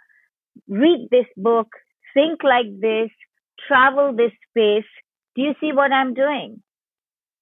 read 0.68 1.08
this 1.10 1.26
book, 1.36 1.70
think 2.14 2.44
like 2.44 2.80
this, 2.80 3.10
travel 3.68 4.14
this 4.16 4.32
space. 4.50 4.86
Do 5.36 5.42
you 5.42 5.56
see 5.60 5.72
what 5.74 5.92
I'm 5.92 6.14
doing? 6.14 6.62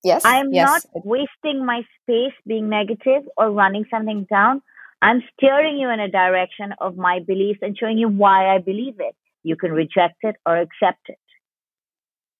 Yes. 0.03 0.21
I'm 0.25 0.53
yes. 0.53 0.67
not 0.67 1.05
wasting 1.05 1.65
my 1.65 1.81
space 2.01 2.33
being 2.45 2.69
negative 2.69 3.23
or 3.37 3.51
running 3.51 3.85
something 3.89 4.25
down. 4.29 4.61
I'm 5.03 5.21
steering 5.33 5.77
you 5.77 5.89
in 5.89 5.99
a 5.99 6.09
direction 6.09 6.73
of 6.79 6.95
my 6.95 7.19
beliefs 7.27 7.59
and 7.61 7.77
showing 7.77 7.97
you 7.97 8.07
why 8.07 8.55
I 8.55 8.59
believe 8.59 8.95
it. 8.99 9.15
You 9.43 9.57
can 9.57 9.73
reject 9.73 10.15
it 10.21 10.37
or 10.45 10.55
accept 10.55 11.09
it. 11.09 11.19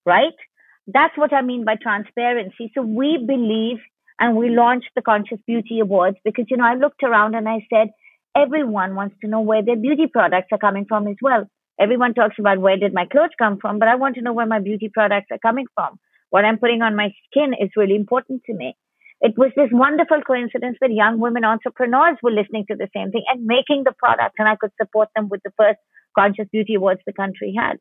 Right? 0.05 0.39
That's 0.87 1.17
what 1.17 1.33
I 1.33 1.41
mean 1.41 1.65
by 1.65 1.75
transparency. 1.75 2.71
So 2.73 2.81
we 2.81 3.17
believe 3.17 3.79
and 4.17 4.37
we 4.37 4.49
launched 4.49 4.91
the 4.95 5.01
Conscious 5.01 5.39
Beauty 5.45 5.81
Awards 5.81 6.15
because, 6.23 6.45
you 6.49 6.55
know, 6.55 6.63
I 6.65 6.75
looked 6.75 7.03
around 7.03 7.35
and 7.35 7.49
I 7.49 7.67
said, 7.69 7.89
everyone 8.33 8.95
wants 8.95 9.17
to 9.21 9.27
know 9.27 9.41
where 9.41 9.61
their 9.61 9.75
beauty 9.75 10.07
products 10.07 10.47
are 10.53 10.57
coming 10.57 10.85
from 10.87 11.05
as 11.09 11.17
well. 11.21 11.45
Everyone 11.77 12.13
talks 12.13 12.39
about 12.39 12.59
where 12.59 12.77
did 12.77 12.93
my 12.93 13.05
clothes 13.07 13.35
come 13.37 13.57
from, 13.59 13.77
but 13.77 13.89
I 13.89 13.95
want 13.95 14.15
to 14.15 14.21
know 14.21 14.31
where 14.31 14.45
my 14.45 14.59
beauty 14.59 14.89
products 14.93 15.27
are 15.31 15.39
coming 15.39 15.65
from. 15.75 15.99
What 16.29 16.45
I'm 16.45 16.59
putting 16.59 16.81
on 16.81 16.95
my 16.95 17.11
skin 17.27 17.53
is 17.59 17.71
really 17.75 17.97
important 17.97 18.43
to 18.45 18.53
me. 18.53 18.77
It 19.23 19.37
was 19.37 19.51
this 19.55 19.69
wonderful 19.71 20.21
coincidence 20.21 20.77
that 20.81 20.91
young 20.91 21.17
women 21.17 21.45
entrepreneurs 21.45 22.17
were 22.21 22.31
listening 22.31 22.65
to 22.69 22.75
the 22.75 22.89
same 22.93 23.09
thing 23.09 23.23
and 23.29 23.45
making 23.45 23.85
the 23.85 23.93
products, 23.97 24.35
and 24.37 24.49
I 24.49 24.57
could 24.57 24.71
support 24.79 25.07
them 25.15 25.29
with 25.29 25.39
the 25.45 25.53
first 25.57 25.79
Conscious 26.13 26.47
Beauty 26.51 26.75
Awards 26.75 26.99
the 27.05 27.13
country 27.13 27.55
had. 27.57 27.77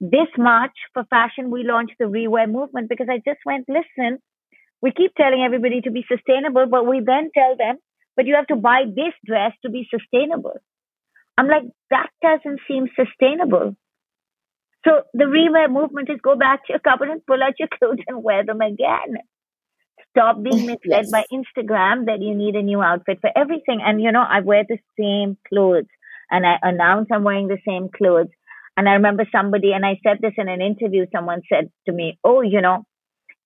This 0.00 0.28
March 0.38 0.72
for 0.94 1.04
fashion, 1.04 1.50
we 1.50 1.64
launched 1.64 1.96
the 1.98 2.06
Rewear 2.06 2.50
movement 2.50 2.88
because 2.88 3.08
I 3.10 3.18
just 3.18 3.40
went, 3.44 3.66
listen, 3.68 4.20
we 4.80 4.90
keep 4.90 5.14
telling 5.14 5.42
everybody 5.42 5.82
to 5.82 5.90
be 5.90 6.02
sustainable, 6.08 6.64
but 6.66 6.86
we 6.86 7.02
then 7.04 7.30
tell 7.34 7.58
them, 7.58 7.76
but 8.16 8.24
you 8.24 8.34
have 8.36 8.46
to 8.46 8.56
buy 8.56 8.84
this 8.86 9.12
dress 9.26 9.52
to 9.62 9.70
be 9.70 9.86
sustainable. 9.90 10.58
I'm 11.36 11.48
like, 11.48 11.64
that 11.90 12.08
doesn't 12.22 12.60
seem 12.66 12.88
sustainable. 12.96 13.76
So 14.86 15.02
the 15.12 15.24
rewear 15.24 15.70
movement 15.70 16.08
is 16.08 16.20
go 16.22 16.36
back 16.36 16.66
to 16.66 16.72
your 16.72 16.78
cupboard 16.78 17.10
and 17.10 17.24
pull 17.26 17.42
out 17.42 17.58
your 17.58 17.68
clothes 17.68 17.98
and 18.08 18.22
wear 18.22 18.46
them 18.46 18.62
again. 18.62 19.18
Stop 20.10 20.42
being 20.42 20.66
misled 20.66 21.06
yes. 21.06 21.10
by 21.10 21.24
Instagram 21.32 22.06
that 22.06 22.20
you 22.20 22.34
need 22.34 22.56
a 22.56 22.62
new 22.62 22.82
outfit 22.82 23.18
for 23.20 23.30
everything. 23.36 23.80
And 23.84 24.00
you 24.00 24.10
know, 24.12 24.24
I 24.28 24.40
wear 24.40 24.64
the 24.68 24.78
same 24.98 25.36
clothes 25.48 25.86
and 26.30 26.46
I 26.46 26.56
announce 26.62 27.08
I'm 27.12 27.24
wearing 27.24 27.48
the 27.48 27.58
same 27.66 27.88
clothes. 27.96 28.28
And 28.76 28.88
I 28.88 28.92
remember 28.92 29.24
somebody, 29.30 29.72
and 29.72 29.84
I 29.84 30.00
said 30.02 30.18
this 30.22 30.32
in 30.38 30.48
an 30.48 30.62
interview, 30.62 31.06
someone 31.12 31.42
said 31.52 31.70
to 31.86 31.92
me, 31.92 32.18
Oh, 32.24 32.40
you 32.40 32.60
know, 32.60 32.84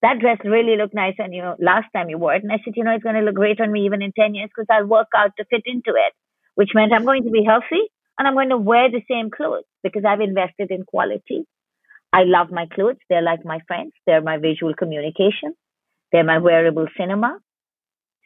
that 0.03 0.21
dress 0.21 0.39
really 0.45 0.77
looked 0.77 0.95
nice 0.95 1.17
on 1.19 1.33
you 1.33 1.55
last 1.59 1.87
time 1.95 2.11
you 2.11 2.19
wore 2.19 2.35
it. 2.35 2.43
And 2.43 2.53
I 2.53 2.59
said, 2.63 2.75
you 2.77 2.85
know, 2.85 2.95
it's 2.95 3.03
going 3.03 3.17
to 3.17 3.23
look 3.23 3.35
great 3.35 3.61
on 3.61 3.73
me 3.73 3.87
even 3.87 4.03
in 4.03 4.13
10 4.13 4.35
years 4.35 4.51
because 4.55 4.67
I'll 4.71 4.87
work 4.87 5.09
out 5.17 5.31
to 5.39 5.47
fit 5.47 5.63
into 5.65 5.91
it, 5.91 6.13
which 6.57 6.71
meant 6.75 6.93
I'm 6.93 7.07
going 7.07 7.25
to 7.25 7.31
be 7.31 7.43
healthy 7.43 7.89
and 8.19 8.29
I'm 8.29 8.35
going 8.35 8.51
to 8.51 8.59
wear 8.59 8.91
the 8.91 9.01
same 9.11 9.31
clothes 9.31 9.65
because 9.83 10.05
I've 10.07 10.21
invested 10.21 10.71
in 10.71 10.85
quality. 10.85 11.47
I 12.13 12.25
love 12.25 12.51
my 12.51 12.67
clothes. 12.67 12.99
They're 13.09 13.23
like 13.23 13.45
my 13.45 13.61
friends. 13.67 13.93
They're 14.07 14.21
my 14.21 14.37
visual 14.37 14.75
communication. 14.75 15.55
They're 16.15 16.23
my 16.23 16.39
wearable 16.39 16.87
cinema. 16.97 17.41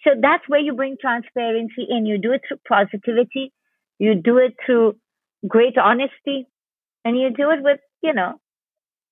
So 0.05 0.11
that's 0.21 0.47
where 0.47 0.61
you 0.61 0.75
bring 0.75 0.99
transparency 1.01 1.87
in. 1.89 2.05
You 2.05 2.19
do 2.19 2.33
it 2.33 2.43
through 2.47 2.59
positivity. 2.69 3.51
You 3.99 4.15
do 4.15 4.37
it 4.37 4.57
through 4.65 4.97
great 5.49 5.79
honesty 5.79 6.47
and 7.03 7.19
you 7.19 7.31
do 7.31 7.49
it 7.49 7.63
with, 7.63 7.81
you 8.03 8.13
know, 8.13 8.35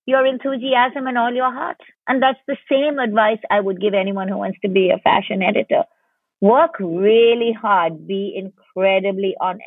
your 0.04 0.26
enthusiasm 0.26 1.06
and 1.06 1.16
all 1.16 1.32
your 1.32 1.50
heart. 1.50 1.78
And 2.06 2.22
that's 2.22 2.38
the 2.46 2.58
same 2.70 2.98
advice 2.98 3.38
I 3.50 3.60
would 3.60 3.80
give 3.80 3.94
anyone 3.94 4.28
who 4.28 4.36
wants 4.36 4.58
to 4.60 4.68
be 4.68 4.90
a 4.90 4.98
fashion 4.98 5.42
editor. 5.42 5.84
Work 6.42 6.72
really 6.78 7.56
hard, 7.58 8.06
be 8.06 8.34
incredibly 8.36 9.36
honest. 9.40 9.64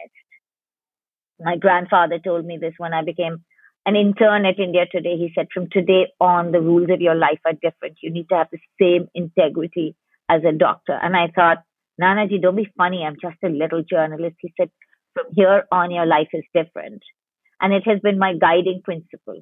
My 1.39 1.57
grandfather 1.57 2.19
told 2.19 2.45
me 2.45 2.59
this 2.61 2.75
when 2.77 2.93
I 2.93 3.03
became 3.03 3.43
an 3.89 3.95
intern 3.95 4.45
at 4.45 4.60
India 4.60 4.86
Today. 4.91 5.15
He 5.17 5.32
said, 5.34 5.47
from 5.54 5.67
today 5.71 6.04
on, 6.19 6.52
the 6.52 6.62
rules 6.62 6.89
of 6.91 7.02
your 7.02 7.15
life 7.15 7.39
are 7.45 7.54
different. 7.54 7.97
You 8.04 8.12
need 8.12 8.30
to 8.30 8.36
have 8.36 8.49
the 8.52 8.60
same 8.80 9.08
integrity 9.15 9.95
as 10.30 10.41
a 10.47 10.56
doctor. 10.56 10.93
And 10.93 11.15
I 11.15 11.28
thought, 11.36 11.63
Nanaji, 11.99 12.39
don't 12.41 12.56
be 12.56 12.71
funny. 12.78 13.04
I'm 13.04 13.17
just 13.19 13.38
a 13.43 13.49
little 13.49 13.84
journalist. 13.84 14.36
He 14.39 14.54
said, 14.58 14.69
from 15.13 15.25
here 15.34 15.63
on, 15.71 15.89
your 15.89 16.06
life 16.06 16.30
is 16.34 16.43
different. 16.54 17.02
And 17.60 17.73
it 17.73 17.84
has 17.88 17.99
been 17.99 18.19
my 18.19 18.34
guiding 18.39 18.82
principle. 18.84 19.41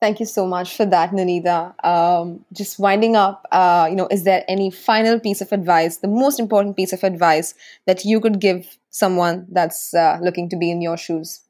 Thank 0.00 0.18
you 0.18 0.24
so 0.24 0.46
much 0.46 0.74
for 0.78 0.86
that, 0.86 1.10
Nonita. 1.10 1.74
Um, 1.84 2.46
just 2.54 2.78
winding 2.78 3.16
up, 3.16 3.46
uh, 3.52 3.86
you 3.90 3.96
know, 3.96 4.08
is 4.10 4.24
there 4.24 4.44
any 4.48 4.70
final 4.70 5.20
piece 5.20 5.42
of 5.42 5.52
advice, 5.52 5.98
the 5.98 6.08
most 6.08 6.40
important 6.40 6.74
piece 6.74 6.94
of 6.94 7.04
advice 7.04 7.52
that 7.86 8.02
you 8.06 8.18
could 8.18 8.40
give 8.40 8.78
someone 8.88 9.46
that's 9.52 9.92
uh, 9.92 10.18
looking 10.22 10.48
to 10.48 10.56
be 10.56 10.70
in 10.70 10.80
your 10.80 10.96
shoes? 10.96 11.42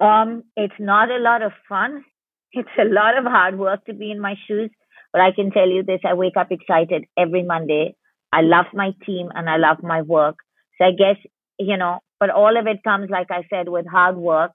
Um, 0.00 0.44
it's 0.56 0.78
not 0.78 1.10
a 1.10 1.18
lot 1.18 1.42
of 1.42 1.52
fun. 1.68 2.04
It's 2.52 2.78
a 2.78 2.84
lot 2.84 3.18
of 3.18 3.24
hard 3.24 3.58
work 3.58 3.84
to 3.84 3.92
be 3.92 4.10
in 4.10 4.18
my 4.20 4.34
shoes, 4.46 4.70
but 5.12 5.20
I 5.20 5.32
can 5.32 5.50
tell 5.50 5.68
you 5.68 5.82
this: 5.82 6.00
I 6.04 6.14
wake 6.14 6.36
up 6.38 6.50
excited 6.50 7.04
every 7.18 7.42
Monday. 7.42 7.96
I 8.32 8.40
love 8.42 8.66
my 8.72 8.92
team 9.04 9.28
and 9.34 9.50
I 9.50 9.56
love 9.58 9.82
my 9.82 10.00
work. 10.02 10.36
So 10.78 10.86
I 10.86 10.92
guess 10.92 11.16
you 11.58 11.76
know, 11.76 11.98
but 12.20 12.30
all 12.30 12.56
of 12.58 12.66
it 12.66 12.82
comes, 12.82 13.10
like 13.10 13.30
I 13.30 13.42
said, 13.50 13.68
with 13.68 13.86
hard 13.86 14.16
work, 14.16 14.52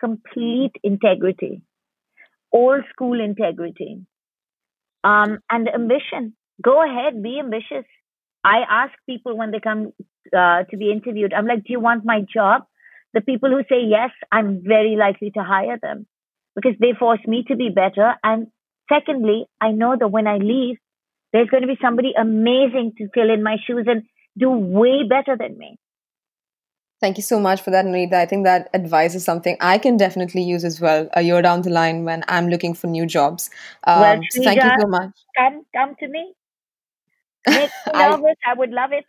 complete 0.00 0.72
integrity 0.82 1.62
old 2.54 2.82
school 2.90 3.20
integrity 3.20 4.06
um, 5.02 5.38
and 5.50 5.68
ambition. 5.68 6.34
Go 6.62 6.82
ahead, 6.82 7.22
be 7.22 7.38
ambitious. 7.40 7.84
I 8.44 8.58
ask 8.70 8.92
people 9.06 9.36
when 9.36 9.50
they 9.50 9.60
come 9.60 9.92
uh, 10.36 10.62
to 10.70 10.76
be 10.76 10.92
interviewed, 10.92 11.34
I'm 11.34 11.46
like, 11.46 11.64
do 11.64 11.72
you 11.72 11.80
want 11.80 12.04
my 12.04 12.20
job? 12.32 12.62
The 13.14 13.20
people 13.20 13.48
who 13.48 13.62
say 13.68 13.82
yes, 13.86 14.10
I'm 14.30 14.62
very 14.62 14.96
likely 14.96 15.30
to 15.30 15.42
hire 15.42 15.78
them 15.80 16.06
because 16.54 16.74
they 16.80 16.92
force 16.98 17.20
me 17.26 17.44
to 17.48 17.56
be 17.56 17.70
better. 17.70 18.14
And 18.22 18.48
secondly, 18.92 19.46
I 19.60 19.70
know 19.70 19.96
that 19.98 20.08
when 20.08 20.26
I 20.26 20.38
leave, 20.38 20.76
there's 21.32 21.48
going 21.48 21.62
to 21.62 21.68
be 21.68 21.78
somebody 21.80 22.12
amazing 22.18 22.92
to 22.98 23.08
fill 23.14 23.32
in 23.32 23.42
my 23.42 23.56
shoes 23.66 23.86
and 23.88 24.02
do 24.36 24.50
way 24.50 25.02
better 25.08 25.36
than 25.36 25.56
me. 25.58 25.78
Thank 27.00 27.16
you 27.18 27.22
so 27.22 27.38
much 27.38 27.60
for 27.60 27.70
that, 27.70 27.84
Narita. 27.84 28.14
I 28.14 28.26
think 28.26 28.44
that 28.44 28.70
advice 28.72 29.14
is 29.14 29.24
something 29.24 29.56
I 29.60 29.78
can 29.78 29.96
definitely 29.96 30.42
use 30.42 30.64
as 30.64 30.80
well 30.80 31.08
a 31.12 31.22
year 31.22 31.42
down 31.42 31.62
the 31.62 31.70
line 31.70 32.04
when 32.04 32.24
I'm 32.28 32.48
looking 32.48 32.72
for 32.72 32.86
new 32.86 33.04
jobs. 33.04 33.50
Um, 33.86 34.00
well, 34.00 34.20
so 34.30 34.42
thank 34.42 34.62
you 34.62 34.70
so 34.78 34.86
much. 34.86 35.10
Come, 35.36 35.66
come 35.74 35.96
to 36.00 36.08
me. 36.08 36.34
Make 37.46 37.70
me 37.86 37.92
nervous. 37.92 38.36
I, 38.46 38.52
I 38.52 38.54
would 38.54 38.70
love 38.70 38.92
it. 38.92 39.04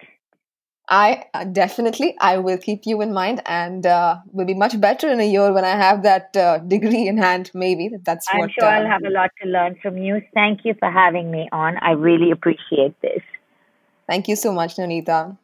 I 0.88 1.26
uh, 1.34 1.46
definitely 1.46 2.16
I 2.20 2.38
will 2.38 2.58
keep 2.58 2.86
you 2.86 3.02
in 3.02 3.14
mind, 3.14 3.42
and 3.46 3.86
uh, 3.86 4.18
will 4.32 4.46
be 4.46 4.54
much 4.54 4.80
better 4.80 5.10
in 5.10 5.20
a 5.20 5.28
year 5.28 5.52
when 5.52 5.66
I 5.66 5.76
have 5.76 6.04
that 6.04 6.36
uh, 6.38 6.60
degree 6.60 7.08
in 7.08 7.18
hand. 7.18 7.52
Maybe 7.54 7.90
that's 8.04 8.28
I'm 8.32 8.42
what. 8.42 8.52
sure 8.54 8.66
I'll 8.66 8.86
uh, 8.86 8.90
have 8.90 9.04
a 9.04 9.10
lot 9.10 9.32
to 9.42 9.48
learn 9.50 9.78
from 9.82 9.98
you. 9.98 10.22
Thank 10.34 10.66
you 10.66 10.76
for 10.78 10.92
having 10.92 11.32
me 11.32 11.50
on. 11.52 11.78
I 11.78 11.92
really 11.92 12.32
appreciate 12.32 13.00
this. 13.02 13.22
Thank 14.08 14.28
you 14.28 14.36
so 14.36 14.52
much, 14.52 14.76
Nonita. 14.76 15.38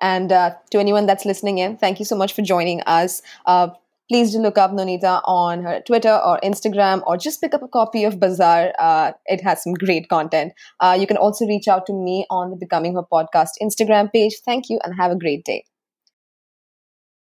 And 0.00 0.30
uh, 0.32 0.54
to 0.70 0.78
anyone 0.78 1.06
that's 1.06 1.24
listening 1.24 1.58
in, 1.58 1.76
thank 1.76 1.98
you 1.98 2.04
so 2.04 2.16
much 2.16 2.34
for 2.34 2.42
joining 2.42 2.82
us. 2.82 3.22
Uh, 3.46 3.68
please 4.08 4.32
do 4.32 4.38
look 4.38 4.58
up 4.58 4.70
Nonita 4.72 5.20
on 5.24 5.62
her 5.62 5.80
Twitter 5.86 6.14
or 6.24 6.38
Instagram, 6.42 7.02
or 7.06 7.16
just 7.16 7.40
pick 7.40 7.54
up 7.54 7.62
a 7.62 7.68
copy 7.68 8.04
of 8.04 8.18
Bazaar. 8.20 8.72
Uh, 8.78 9.12
it 9.26 9.40
has 9.42 9.62
some 9.62 9.74
great 9.74 10.08
content. 10.08 10.52
Uh, 10.80 10.96
you 10.98 11.06
can 11.06 11.16
also 11.16 11.46
reach 11.46 11.68
out 11.68 11.86
to 11.86 11.92
me 11.92 12.26
on 12.30 12.50
the 12.50 12.56
Becoming 12.56 12.94
Her 12.94 13.02
podcast 13.02 13.50
Instagram 13.62 14.12
page. 14.12 14.36
Thank 14.44 14.68
you 14.68 14.78
and 14.84 14.94
have 14.94 15.10
a 15.10 15.16
great 15.16 15.44
day. 15.44 15.64